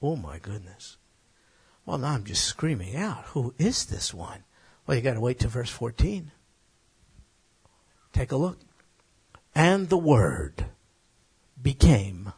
[0.01, 0.97] Oh my goodness.
[1.85, 4.45] Well, now I'm just screaming out, who is this one?
[4.87, 6.33] Well, you got to wait to verse 14.
[8.15, 8.59] Take a look.
[9.55, 10.67] And the Word
[11.61, 12.33] became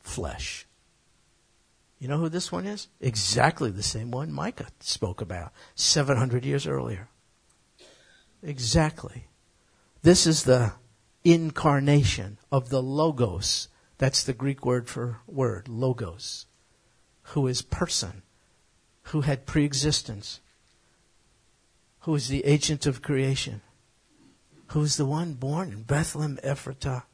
[0.00, 0.66] flesh.
[1.98, 2.88] You know who this one is?
[3.02, 7.08] Exactly the same one Micah spoke about 700 years earlier.
[8.42, 9.26] Exactly.
[10.02, 10.72] This is the
[11.32, 13.68] incarnation of the Logos.
[13.98, 16.46] That's the Greek word for word, Logos,
[17.22, 18.22] who is person,
[19.04, 20.40] who had preexistence,
[22.00, 23.62] who is the agent of creation,
[24.68, 27.04] who is the one born in Bethlehem Ephratah.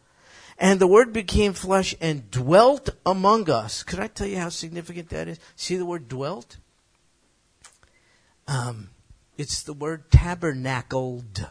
[0.59, 3.83] And the word became flesh and dwelt among us.
[3.83, 5.41] Could I tell you how significant that is?
[5.57, 6.59] See the word dwelt?
[8.47, 8.91] Um,
[9.39, 11.49] it's the word tabernacled.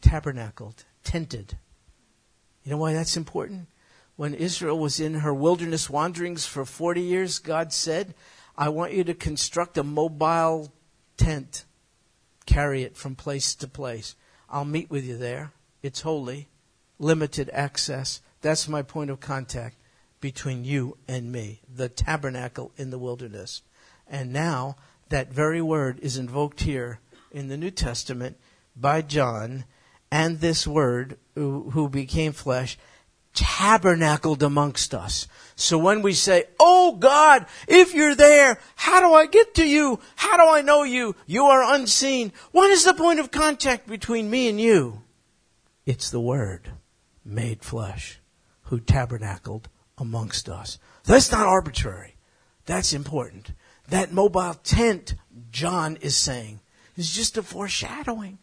[0.00, 1.58] Tabernacled tented.
[2.64, 3.68] You know why that's important?
[4.16, 8.14] When Israel was in her wilderness wanderings for 40 years, God said,
[8.56, 10.72] I want you to construct a mobile
[11.16, 11.64] tent,
[12.44, 14.14] carry it from place to place.
[14.48, 15.52] I'll meet with you there.
[15.82, 16.48] It's holy,
[16.98, 18.20] limited access.
[18.42, 19.76] That's my point of contact
[20.20, 23.62] between you and me, the tabernacle in the wilderness.
[24.06, 24.76] And now
[25.08, 28.36] that very word is invoked here in the New Testament
[28.76, 29.64] by John
[30.10, 32.76] and this word who, became flesh
[33.32, 35.28] tabernacled amongst us.
[35.54, 40.00] So when we say, Oh God, if you're there, how do I get to you?
[40.16, 41.14] How do I know you?
[41.26, 42.32] You are unseen.
[42.50, 45.02] What is the point of contact between me and you?
[45.86, 46.72] It's the Word
[47.24, 48.20] made flesh
[48.64, 50.78] who tabernacled amongst us.
[51.04, 52.16] That's not arbitrary.
[52.66, 53.52] That's important.
[53.88, 55.14] That mobile tent,
[55.50, 56.60] John is saying,
[56.96, 58.38] is just a foreshadowing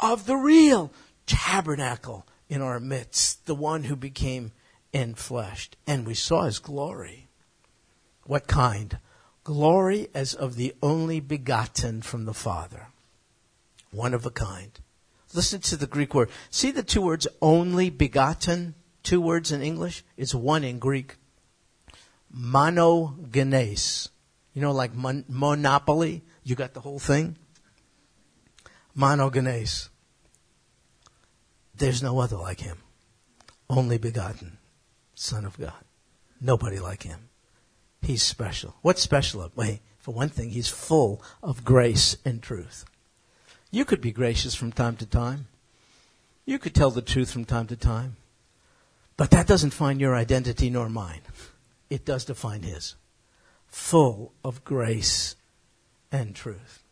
[0.00, 0.92] of the real
[1.26, 4.52] tabernacle in our midst, the one who became
[4.92, 7.28] enfleshed, and we saw his glory.
[8.24, 8.98] What kind?
[9.44, 12.88] Glory as of the only begotten from the Father.
[13.90, 14.72] One of a kind.
[15.32, 16.30] Listen to the Greek word.
[16.50, 18.74] See the two words only begotten?
[19.02, 20.04] Two words in English?
[20.16, 21.16] It's one in Greek.
[22.36, 24.08] Monogenes.
[24.54, 26.22] You know, like mon- monopoly?
[26.42, 27.36] You got the whole thing?
[29.00, 29.88] Monogenes.
[31.74, 32.76] There's no other like him.
[33.70, 34.58] Only begotten.
[35.14, 35.84] Son of God.
[36.38, 37.30] Nobody like him.
[38.02, 38.76] He's special.
[38.82, 39.50] What's special?
[39.56, 42.84] Wait, for one thing, he's full of grace and truth.
[43.70, 45.46] You could be gracious from time to time.
[46.44, 48.16] You could tell the truth from time to time.
[49.16, 51.22] But that doesn't find your identity nor mine.
[51.88, 52.96] It does define his.
[53.68, 55.36] Full of grace
[56.12, 56.82] and truth.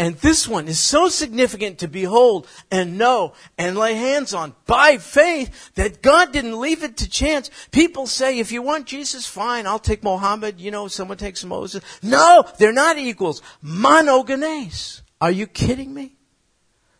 [0.00, 4.96] And this one is so significant to behold and know and lay hands on by
[4.96, 7.50] faith that God didn't leave it to chance.
[7.70, 11.84] People say, if you want Jesus, fine, I'll take Mohammed, you know, someone takes Moses.
[12.02, 13.42] No, they're not equals.
[13.62, 15.02] Monogenes.
[15.20, 16.16] Are you kidding me?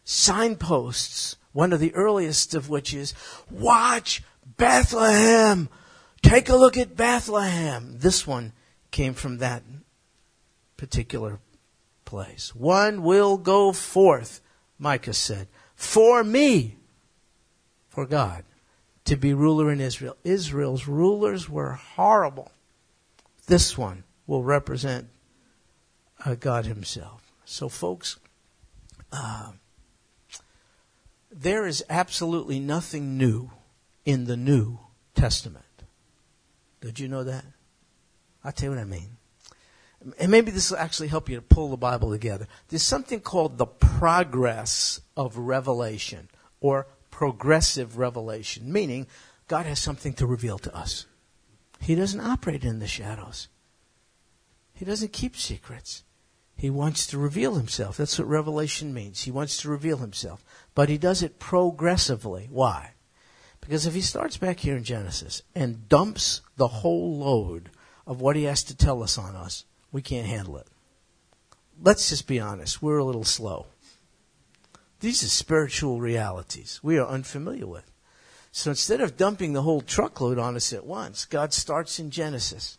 [0.04, 3.14] Signposts, one of the earliest of which is,
[3.50, 4.22] watch
[4.58, 5.70] Bethlehem.
[6.20, 7.96] Take a look at Bethlehem.
[7.96, 8.52] This one
[8.90, 9.62] came from that
[10.76, 11.38] particular
[12.10, 12.52] place.
[12.56, 14.40] One will go forth,
[14.80, 15.46] Micah said,
[15.76, 16.76] for me,
[17.88, 18.42] for God,
[19.04, 20.16] to be ruler in Israel.
[20.24, 22.50] Israel's rulers were horrible.
[23.46, 25.08] This one will represent
[26.26, 27.32] uh, God Himself.
[27.44, 28.18] So, folks,
[29.12, 29.52] uh,
[31.30, 33.52] there is absolutely nothing new
[34.04, 34.80] in the New
[35.14, 35.84] Testament.
[36.80, 37.44] Did you know that?
[38.42, 39.19] I'll tell you what I mean
[40.18, 42.46] and maybe this will actually help you to pull the Bible together.
[42.68, 46.30] There's something called the progress of revelation
[46.60, 49.06] or progressive revelation, meaning
[49.46, 51.06] God has something to reveal to us.
[51.80, 53.48] He doesn't operate in the shadows.
[54.72, 56.04] He doesn't keep secrets.
[56.56, 57.96] He wants to reveal himself.
[57.96, 59.22] That's what revelation means.
[59.22, 60.44] He wants to reveal himself.
[60.74, 62.48] But he does it progressively.
[62.50, 62.92] Why?
[63.60, 67.70] Because if he starts back here in Genesis and dumps the whole load
[68.06, 70.66] of what he has to tell us on us, we can't handle it.
[71.82, 72.82] Let's just be honest.
[72.82, 73.66] We're a little slow.
[75.00, 77.90] These are spiritual realities we are unfamiliar with.
[78.52, 82.78] So instead of dumping the whole truckload on us at once, God starts in Genesis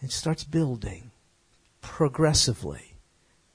[0.00, 1.10] and starts building
[1.82, 2.94] progressively.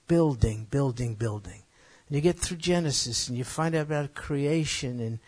[0.08, 1.64] Building, building, building.
[2.08, 5.20] And you get through Genesis and you find out about creation and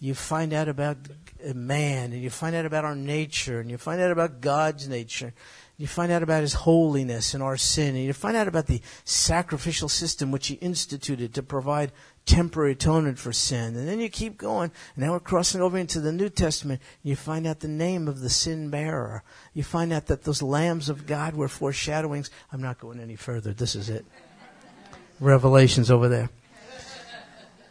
[0.00, 0.96] you find out about
[1.54, 5.34] man and you find out about our nature and you find out about God's nature
[5.80, 8.82] you find out about his holiness and our sin, and you find out about the
[9.06, 11.90] sacrificial system which he instituted to provide
[12.26, 13.74] temporary atonement for sin.
[13.74, 17.16] And then you keep going, and now we're crossing over into the New Testament, you
[17.16, 19.22] find out the name of the sin bearer.
[19.54, 22.30] You find out that those lambs of God were foreshadowings.
[22.52, 23.54] I'm not going any further.
[23.54, 24.04] This is it.
[25.18, 26.28] Revelations over there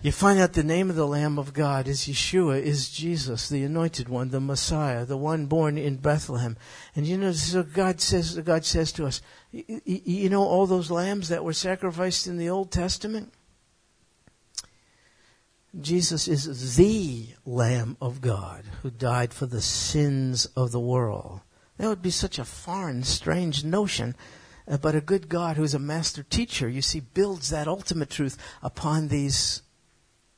[0.01, 3.63] you find out the name of the Lamb of God is Yeshua, is Jesus, the
[3.63, 6.55] anointed one, the Messiah, the one born in Bethlehem.
[6.95, 9.21] And you know, so God says, God says to us,
[9.51, 13.33] you know all those lambs that were sacrificed in the Old Testament?
[15.79, 21.41] Jesus is the Lamb of God who died for the sins of the world.
[21.77, 24.15] That would be such a foreign, strange notion.
[24.67, 28.09] Uh, but a good God who is a master teacher, you see, builds that ultimate
[28.09, 29.63] truth upon these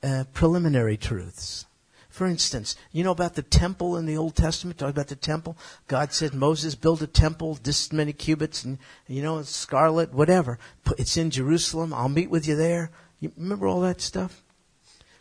[0.03, 1.65] uh, preliminary truths.
[2.09, 4.77] For instance, you know about the temple in the Old Testament?
[4.77, 5.57] Talk about the temple.
[5.87, 10.59] God said, Moses, build a temple this many cubits and, you know, scarlet, whatever.
[10.97, 11.93] It's in Jerusalem.
[11.93, 12.91] I'll meet with you there.
[13.21, 14.43] You remember all that stuff?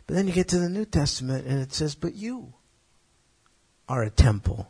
[0.05, 2.53] But then you get to the New Testament and it says, but you
[3.87, 4.67] are a temple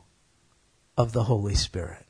[0.95, 2.05] of the Holy Spirit.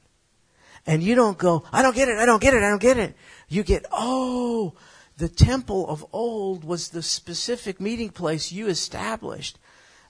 [0.86, 2.98] And you don't go, I don't get it, I don't get it, I don't get
[2.98, 3.16] it.
[3.48, 4.74] You get, oh,
[5.22, 9.60] the temple of old was the specific meeting place you established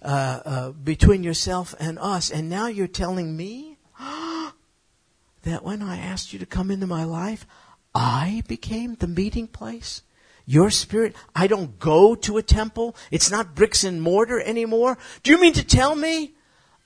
[0.01, 2.32] uh, uh, between yourself and us.
[2.32, 7.45] And now you're telling me that when I asked you to come into my life,
[7.93, 10.01] I became the meeting place?
[10.45, 12.95] Your spirit, I don't go to a temple.
[13.12, 14.97] It's not bricks and mortar anymore.
[15.24, 16.36] Do you mean to tell me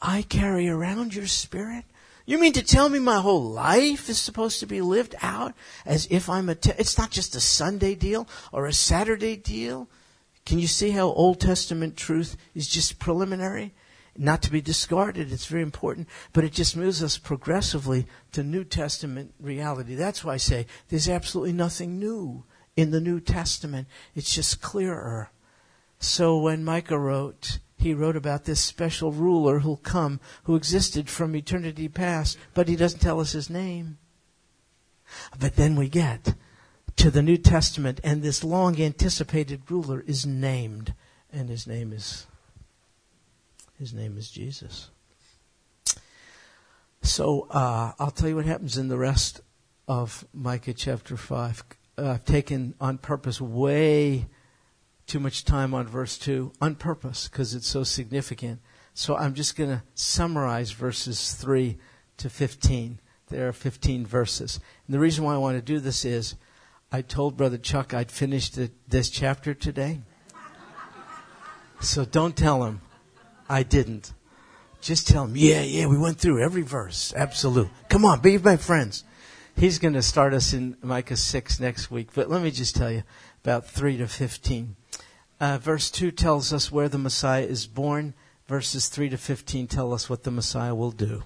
[0.01, 1.86] I carry around your spirit?
[2.26, 5.53] You mean to tell me my whole life is supposed to be lived out
[5.86, 9.88] as if I'm a, te- it's not just a Sunday deal or a Saturday deal?
[10.45, 13.73] Can you see how Old Testament truth is just preliminary?
[14.17, 18.63] Not to be discarded, it's very important, but it just moves us progressively to New
[18.63, 19.93] Testament reality.
[19.93, 22.43] That's why I say there's absolutely nothing new
[22.78, 23.88] in the New Testament.
[24.15, 25.32] It's just clearer.
[25.99, 31.36] So when Micah wrote, He wrote about this special ruler who'll come, who existed from
[31.36, 33.97] eternity past, but he doesn't tell us his name.
[35.39, 36.36] But then we get
[36.95, 40.93] to the New Testament, and this long anticipated ruler is named,
[41.32, 42.26] and his name is
[43.78, 44.89] his name is Jesus.
[47.01, 49.41] So uh, I'll tell you what happens in the rest
[49.88, 51.63] of Micah chapter five.
[51.97, 54.28] Uh, I've taken on purpose way
[55.07, 58.59] too much time on verse two on purpose because it's so significant.
[58.93, 61.77] So I'm just going to summarize verses three
[62.17, 62.99] to fifteen.
[63.29, 64.59] There are 15 verses.
[64.85, 66.35] And the reason why I want to do this is
[66.91, 70.01] I told Brother Chuck I'd finished this chapter today.
[71.81, 72.81] So don't tell him
[73.49, 74.13] I didn't.
[74.81, 77.13] Just tell him, yeah, yeah, we went through every verse.
[77.15, 77.69] Absolute.
[77.89, 79.03] Come on, be my friends.
[79.57, 82.09] He's going to start us in Micah 6 next week.
[82.13, 83.03] But let me just tell you
[83.41, 84.75] about 3 to 15.
[85.39, 88.15] Uh, verse 2 tells us where the Messiah is born.
[88.47, 91.23] Verses 3 to 15 tell us what the Messiah will do.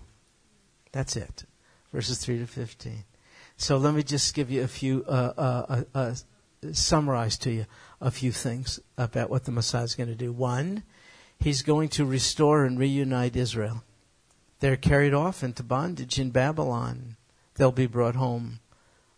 [0.91, 1.45] That's it.
[1.91, 3.03] Verses 3 to 15.
[3.57, 6.13] So let me just give you a few, uh, uh, uh, uh,
[6.71, 7.65] summarize to you
[7.99, 10.31] a few things about what the Messiah is going to do.
[10.31, 10.83] One,
[11.39, 13.83] he's going to restore and reunite Israel.
[14.59, 17.15] They're carried off into bondage in Babylon.
[17.59, 18.61] They'll be brought home.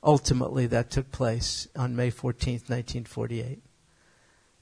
[0.04, 3.62] Ultimately, that took place on May 14th, 1948.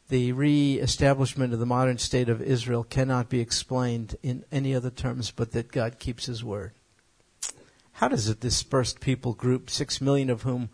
[0.10, 5.32] The re-establishment of the modern state of Israel cannot be explained in any other terms
[5.32, 6.74] but that God keeps his word.
[7.94, 10.72] How does a dispersed people group, six million of whom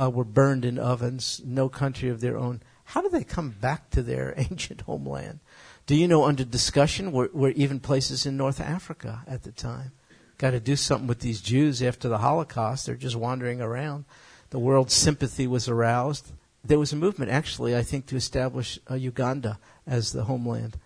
[0.00, 3.90] uh, were burned in ovens, no country of their own, how do they come back
[3.90, 5.40] to their ancient homeland?
[5.84, 9.92] Do you know under discussion were, were even places in North Africa at the time?
[10.38, 12.86] Got to do something with these Jews after the Holocaust.
[12.86, 14.04] They're just wandering around.
[14.50, 16.32] The world's sympathy was aroused.
[16.62, 20.78] There was a movement, actually, I think, to establish uh, Uganda as the homeland.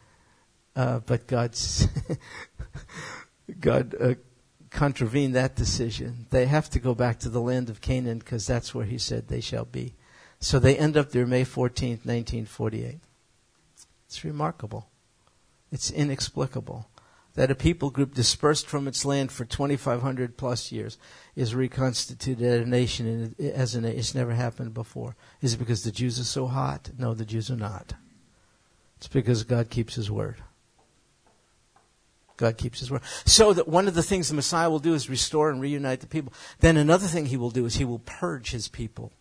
[0.77, 1.89] Uh, but God's
[3.61, 4.15] God uh,
[4.71, 6.27] contravene that decision.
[6.31, 9.27] They have to go back to the land of Canaan because that's where he said
[9.27, 9.95] they shall be.
[10.39, 13.01] So they end up there May 14th, 1948.
[14.07, 14.89] It's remarkable.
[15.73, 16.89] It's inexplicable
[17.35, 20.99] that a people group dispersed from its land for 2,500 plus years
[21.37, 25.17] is reconstituted as a nation as It's never happened before.
[25.41, 26.91] Is it because the Jews are so hot?
[26.99, 27.95] No, the Jews are not.
[28.97, 30.43] It's because God keeps His word.
[32.41, 33.03] God keeps his word.
[33.27, 36.07] So that one of the things the Messiah will do is restore and reunite the
[36.07, 36.33] people.
[36.61, 39.13] Then another thing he will do is he will purge his people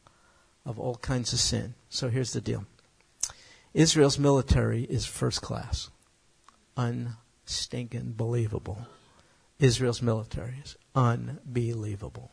[0.66, 1.74] of all kinds of sin.
[1.90, 2.66] So here's the deal.
[3.74, 5.90] Israel's military is first class.
[7.50, 8.78] Unstinking believable.
[9.58, 12.30] Israel's military is unbelievable.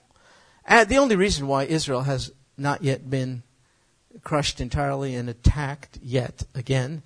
[0.66, 3.42] And the only reason why Israel has not yet been
[4.22, 7.02] crushed entirely and attacked yet again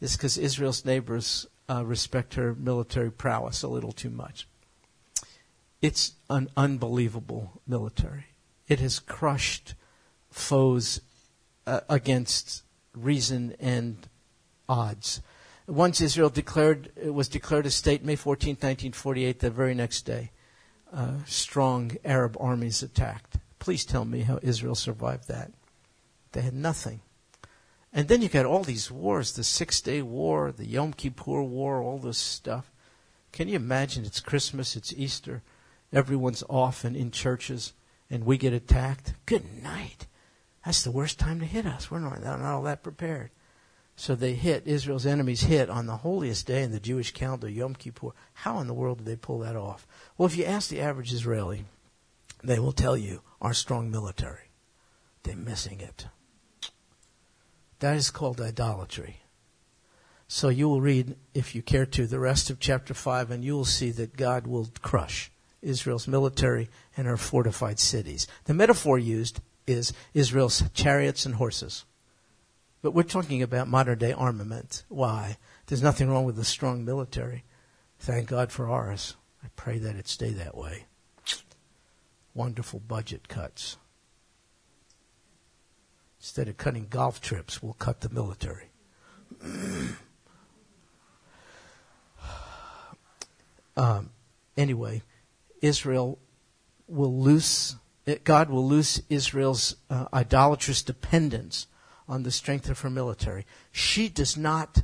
[0.00, 4.48] is because Israel's neighbors uh, respect her military prowess a little too much.
[5.80, 8.24] It's an unbelievable military.
[8.66, 9.74] It has crushed
[10.32, 11.00] foes
[11.68, 14.08] uh, against reason and
[14.68, 15.22] odds.
[15.66, 20.30] Once Israel declared was declared a state, May 14, 1948, the very next day,
[20.92, 23.38] uh, strong Arab armies attacked.
[23.58, 25.52] Please tell me how Israel survived that.
[26.32, 27.00] They had nothing.
[27.92, 31.82] And then you got all these wars, the Six Day War, the Yom Kippur War,
[31.82, 32.72] all this stuff.
[33.32, 34.04] Can you imagine?
[34.04, 35.42] It's Christmas, it's Easter,
[35.92, 37.74] everyone's off and in churches,
[38.10, 39.14] and we get attacked.
[39.26, 40.06] Good night.
[40.64, 41.90] That's the worst time to hit us.
[41.90, 43.30] We're not, not all that prepared.
[43.94, 47.74] So they hit, Israel's enemies hit on the holiest day in the Jewish calendar, Yom
[47.74, 48.10] Kippur.
[48.32, 49.86] How in the world did they pull that off?
[50.16, 51.66] Well, if you ask the average Israeli,
[52.42, 54.50] they will tell you our strong military.
[55.22, 56.06] They're missing it.
[57.78, 59.20] That is called idolatry.
[60.26, 63.54] So you will read, if you care to, the rest of chapter 5, and you
[63.54, 65.30] will see that God will crush
[65.60, 68.26] Israel's military and her fortified cities.
[68.44, 71.84] The metaphor used is Israel's chariots and horses.
[72.82, 74.82] But we're talking about modern day armament.
[74.88, 75.38] Why?
[75.66, 77.44] There's nothing wrong with a strong military.
[78.00, 79.14] Thank God for ours.
[79.42, 80.86] I pray that it stay that way.
[82.34, 83.76] Wonderful budget cuts.
[86.18, 88.70] Instead of cutting golf trips, we'll cut the military.
[93.76, 94.10] um,
[94.56, 95.02] anyway,
[95.60, 96.18] Israel
[96.88, 97.76] will lose,
[98.24, 101.68] God will lose Israel's uh, idolatrous dependence
[102.08, 103.46] on the strength of her military.
[103.70, 104.82] She does not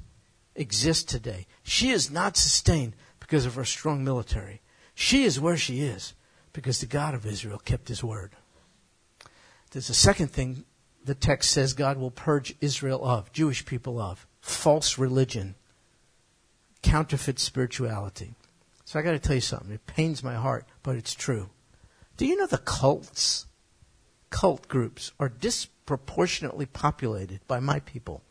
[0.55, 1.47] exist today.
[1.63, 4.61] She is not sustained because of her strong military.
[4.95, 6.15] She is where she is
[6.53, 8.33] because the God of Israel kept his word.
[9.71, 10.65] There's a second thing
[11.05, 15.55] the text says God will purge Israel of, Jewish people of, false religion.
[16.83, 18.35] counterfeit spirituality.
[18.85, 19.73] So I got to tell you something.
[19.73, 21.51] It pains my heart, but it's true.
[22.17, 23.47] Do you know the cults,
[24.31, 25.29] cult groups are
[25.89, 28.23] disproportionately populated by my people?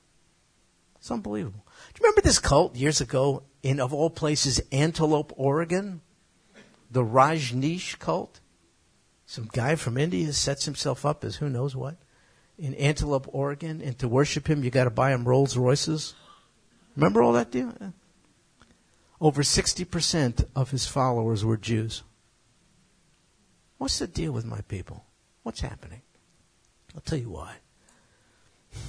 [0.98, 1.66] It's unbelievable.
[1.94, 6.02] Do you remember this cult years ago in, of all places, Antelope, Oregon?
[6.92, 8.42] The Rajneesh cult?
[9.26, 11.98] Some guy from India sets himself up as who knows what
[12.60, 16.16] in Antelope, Oregon, and to worship him, you got to buy him Rolls Royces.
[16.96, 17.72] Remember all that deal?
[19.22, 22.02] Over 60% of his followers were Jews.
[23.78, 25.06] What's the deal with my people?
[25.44, 26.02] What's happening?
[26.98, 27.58] I'll tell you why.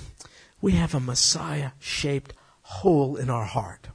[0.61, 2.33] We have a Messiah shaped
[2.63, 3.91] hole in our heart.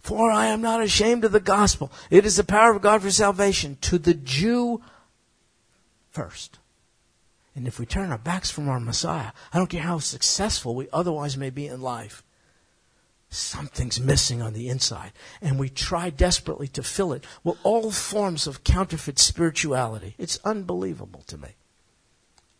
[0.00, 1.92] For I am not ashamed of the gospel.
[2.08, 4.80] It is the power of God for salvation to the Jew
[6.08, 6.60] first.
[7.54, 10.88] And if we turn our backs from our Messiah, I don't care how successful we
[10.92, 12.22] otherwise may be in life,
[13.28, 15.12] something's missing on the inside.
[15.42, 20.14] And we try desperately to fill it with all forms of counterfeit spirituality.
[20.16, 21.56] It's unbelievable to me.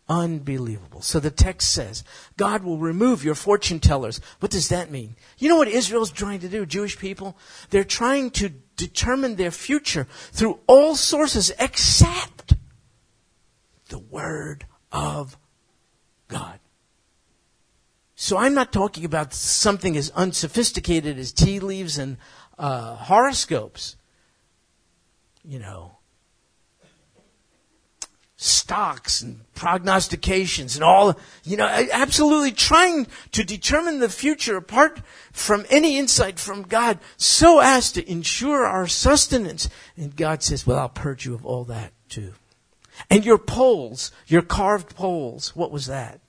[0.09, 1.01] Unbelievable.
[1.01, 2.03] So the text says,
[2.37, 4.21] God will remove your fortune tellers.
[4.39, 5.17] What does that mean?
[5.37, 7.37] You know what Israel's trying to do, Jewish people?
[7.71, 12.53] They're trying to determine their future through all sources except
[13.89, 15.37] the Word of
[16.29, 16.59] God.
[18.15, 22.17] So I'm not talking about something as unsophisticated as tea leaves and
[22.57, 23.97] uh, horoscopes.
[25.43, 25.96] You know,
[28.47, 35.65] stocks and prognostications and all, you know, absolutely trying to determine the future apart from
[35.69, 39.69] any insight from God so as to ensure our sustenance.
[39.95, 42.33] And God says, well, I'll purge you of all that too.
[43.09, 46.19] And your poles, your carved poles, what was that?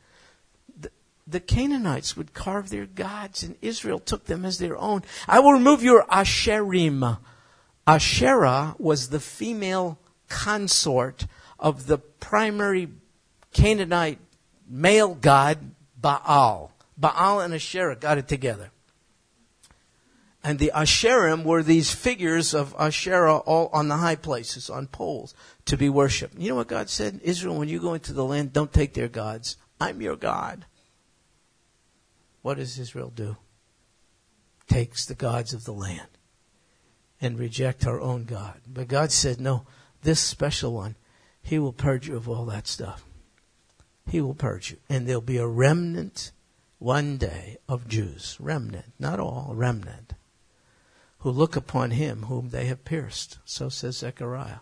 [0.78, 0.90] The,
[1.26, 5.02] the Canaanites would carve their gods, and Israel took them as their own.
[5.26, 7.18] I will remove your Asherim.
[7.86, 9.98] Asherah was the female
[10.28, 11.26] consort
[11.58, 12.88] of the primary
[13.52, 14.18] Canaanite
[14.68, 15.58] male god,
[16.00, 16.72] Baal.
[16.96, 18.70] Baal and Asherah got it together.
[20.42, 25.34] And the Asherim were these figures of Asherah all on the high places, on poles
[25.64, 26.38] to be worshiped.
[26.38, 27.20] You know what God said?
[27.22, 29.56] Israel, when you go into the land, don't take their gods.
[29.80, 30.64] I'm your God.
[32.42, 33.36] What does Israel do?
[34.68, 36.08] Takes the gods of the land
[37.20, 38.60] and reject our own God.
[38.66, 39.66] But God said, no,
[40.02, 40.94] this special one,
[41.42, 43.04] He will purge you of all that stuff.
[44.06, 44.78] He will purge you.
[44.88, 46.32] And there'll be a remnant
[46.78, 48.36] one day of Jews.
[48.40, 48.92] Remnant.
[48.98, 50.14] Not all, remnant.
[51.18, 53.38] Who look upon Him whom they have pierced.
[53.44, 54.60] So says Zechariah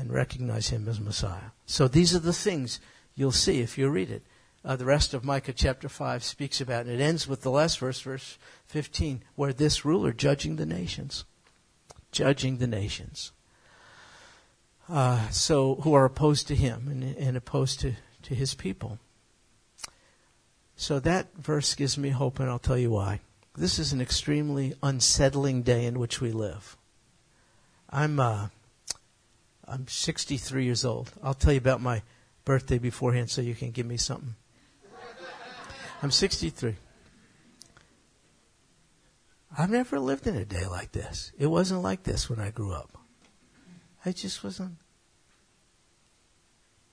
[0.00, 1.52] and recognize him as Messiah.
[1.66, 2.80] So these are the things
[3.14, 4.22] you'll see if you read it.
[4.64, 7.00] Uh, the rest of Micah chapter 5 speaks about it.
[7.00, 11.24] It ends with the last verse, verse 15, where this ruler judging the nations.
[12.12, 13.32] Judging the nations.
[14.90, 18.98] Uh, so, who are opposed to him and, and opposed to, to his people.
[20.74, 23.20] So that verse gives me hope, and I'll tell you why.
[23.54, 26.76] This is an extremely unsettling day in which we live.
[27.88, 28.48] I'm, uh,
[29.68, 31.12] I'm 63 years old.
[31.22, 32.02] I'll tell you about my
[32.44, 34.34] birthday beforehand so you can give me something.
[36.02, 36.74] I'm 63.
[39.56, 41.30] I've never lived in a day like this.
[41.38, 42.98] It wasn't like this when I grew up.
[44.04, 44.79] I just wasn't.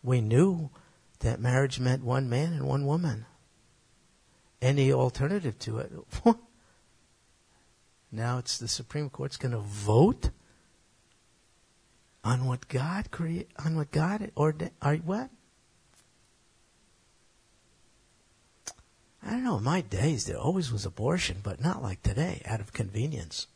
[0.07, 0.69] We knew
[1.19, 3.25] that marriage meant one man and one woman.
[4.61, 5.91] Any alternative to it.
[8.09, 10.29] now it's the Supreme Court's going to vote
[12.23, 15.29] on what God create on what God ordained or what?
[19.21, 19.57] I don't know.
[19.57, 23.47] In my days, there always was abortion, but not like today, out of convenience.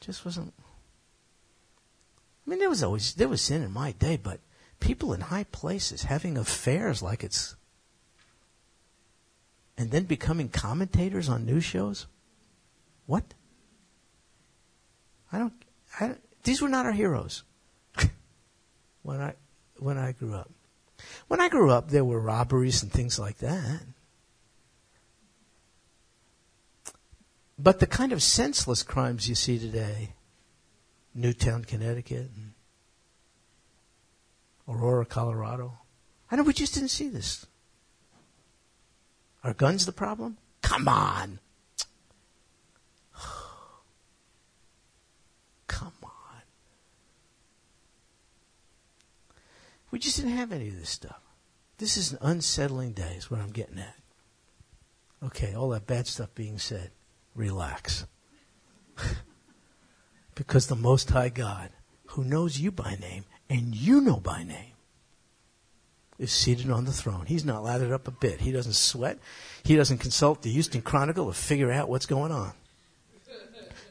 [0.00, 0.52] Just wasn't.
[2.48, 4.40] I mean, there was always there was sin in my day, but
[4.80, 7.56] people in high places having affairs like it's,
[9.76, 12.06] and then becoming commentators on news shows.
[13.04, 13.34] What?
[15.30, 15.52] I don't,
[16.00, 17.42] I these were not our heroes
[19.02, 19.34] when I
[19.78, 20.50] when I grew up.
[21.26, 23.82] When I grew up, there were robberies and things like that.
[27.58, 30.14] But the kind of senseless crimes you see today,
[31.18, 32.52] Newtown, Connecticut, and
[34.68, 35.78] Aurora, Colorado,
[36.30, 37.44] I know we just didn't see this.
[39.42, 40.36] Are guns the problem?
[40.62, 41.40] Come on.
[45.66, 46.42] Come on.
[49.90, 51.20] We just didn't have any of this stuff.
[51.78, 53.96] This is an unsettling day, is what I'm getting at.
[55.24, 56.92] Okay, all that bad stuff being said,
[57.34, 58.06] relax.
[60.38, 61.70] because the Most High God,
[62.10, 64.74] who knows you by name, and you know by name,
[66.16, 67.26] is seated on the throne.
[67.26, 68.40] He's not lathered up a bit.
[68.40, 69.18] He doesn't sweat.
[69.64, 72.52] He doesn't consult the Houston Chronicle to figure out what's going on.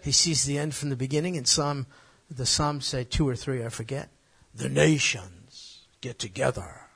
[0.02, 1.36] He sees the end from the beginning.
[1.36, 1.86] In some,
[2.32, 4.08] the Psalms say two or three, I forget.
[4.56, 6.88] The nations get together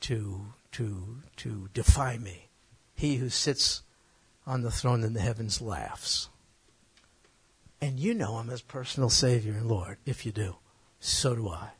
[0.00, 2.48] to to to defy me.
[2.96, 3.82] He who sits
[4.48, 6.28] on the throne in the heavens laughs.
[7.80, 9.98] And you know him as personal Savior and Lord.
[10.04, 10.56] If you do,
[11.00, 11.70] so do I.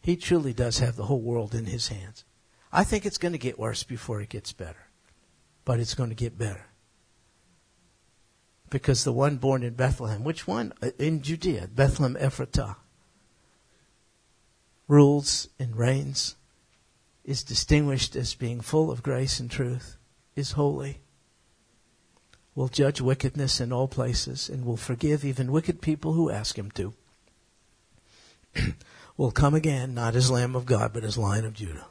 [0.00, 2.24] He truly does have the whole world in his hands.
[2.72, 4.88] I think it's going to get worse before it gets better.
[5.64, 6.66] But it's going to get better
[8.72, 10.72] because the one born in Bethlehem, which one?
[10.82, 12.76] Uh, in Judea, Bethlehem Ephratah,
[14.88, 16.36] rules and reigns,
[17.22, 19.98] is distinguished as being full of grace and truth,
[20.34, 21.02] is holy,
[22.54, 26.70] will judge wickedness in all places, and will forgive even wicked people who ask him
[26.72, 26.94] to.
[29.16, 31.86] will come again, not as Lamb of God, but as Lion of Judah.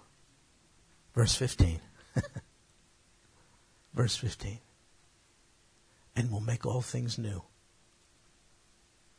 [1.14, 1.80] Verse 15.
[3.94, 4.60] Verse 15
[6.16, 7.42] and will make all things new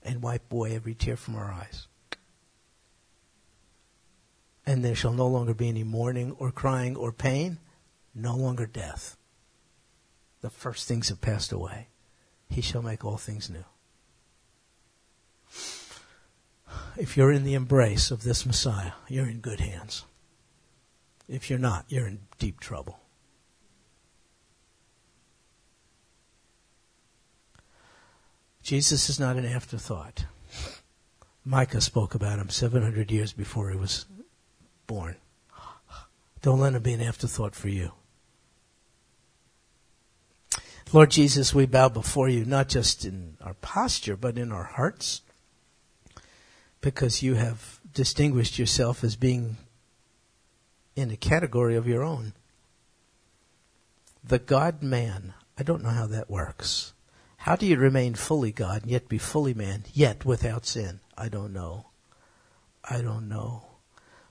[0.03, 1.87] and wipe away every tear from our eyes.
[4.67, 7.59] And there shall no longer be any mourning or crying or pain,
[8.15, 9.17] no longer death.
[10.43, 11.89] The first things have passed away.
[12.51, 13.65] He shall make all things new.
[16.97, 20.05] If you're in the embrace of this Messiah, you're in good hands.
[21.29, 22.99] If you're not, you're in deep trouble.
[28.63, 30.27] Jesus is not an afterthought.
[31.45, 34.07] Micah spoke about him 700 years before he was
[34.87, 35.17] born.
[36.43, 37.93] Don't let him be an afterthought for you.
[40.95, 45.23] Lord Jesus, we bow before you, not just in our posture, but in our hearts,
[46.83, 49.57] because you have distinguished yourself as being
[50.95, 52.35] in a category of your own.
[54.23, 55.33] The God man.
[55.59, 56.93] I don't know how that works.
[57.39, 61.01] How do you remain fully God and yet be fully man, yet without sin?
[61.17, 61.87] I don't know.
[62.85, 63.65] I don't know.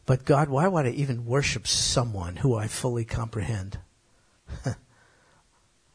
[0.05, 3.79] But God, why would I even worship someone who I fully comprehend?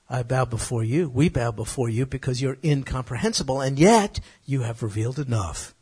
[0.08, 1.08] I bow before you.
[1.08, 5.74] We bow before you because you're incomprehensible, and yet you have revealed enough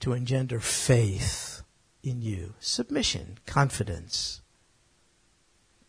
[0.00, 1.62] to engender faith
[2.02, 4.40] in you, submission, confidence,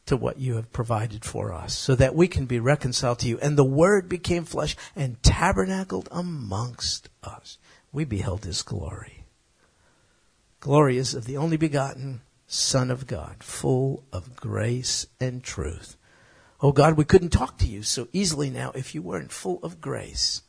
[0.06, 3.40] to what you have provided for us so that we can be reconciled to you.
[3.40, 7.58] And the Word became flesh and tabernacled amongst us.
[7.94, 9.26] We beheld His glory.
[10.60, 15.96] Glory is of the only begotten Son of God, full of grace and truth.
[16.62, 19.82] Oh God, we couldn't talk to you so easily now if you weren't full of
[19.82, 20.44] grace.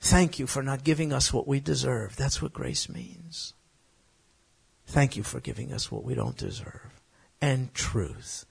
[0.00, 2.16] Thank you for not giving us what we deserve.
[2.16, 3.54] That's what grace means.
[4.86, 7.00] Thank you for giving us what we don't deserve.
[7.40, 8.44] And truth.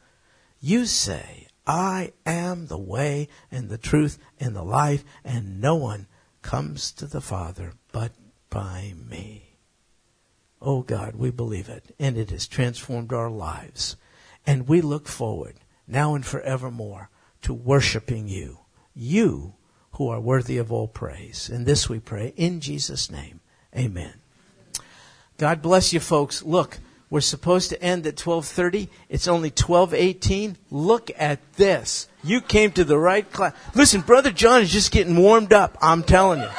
[0.59, 6.07] You say, I am the way and the truth and the life, and no one
[6.41, 8.13] comes to the Father but
[8.49, 9.57] by me.
[10.61, 13.97] Oh God, we believe it, and it has transformed our lives.
[14.45, 15.55] And we look forward,
[15.87, 17.09] now and forevermore,
[17.41, 18.59] to worshiping you,
[18.93, 19.53] you
[19.93, 21.49] who are worthy of all praise.
[21.49, 23.39] And this we pray in Jesus' name.
[23.75, 24.13] Amen.
[25.37, 26.43] God bless you folks.
[26.43, 26.79] Look,
[27.09, 28.89] we're supposed to end at 12:30.
[29.07, 30.57] It's only 12:18.
[30.69, 32.07] Look at this.
[32.23, 33.53] You came to the right class.
[33.73, 35.77] Listen, brother John is just getting warmed up.
[35.81, 36.49] I'm telling you.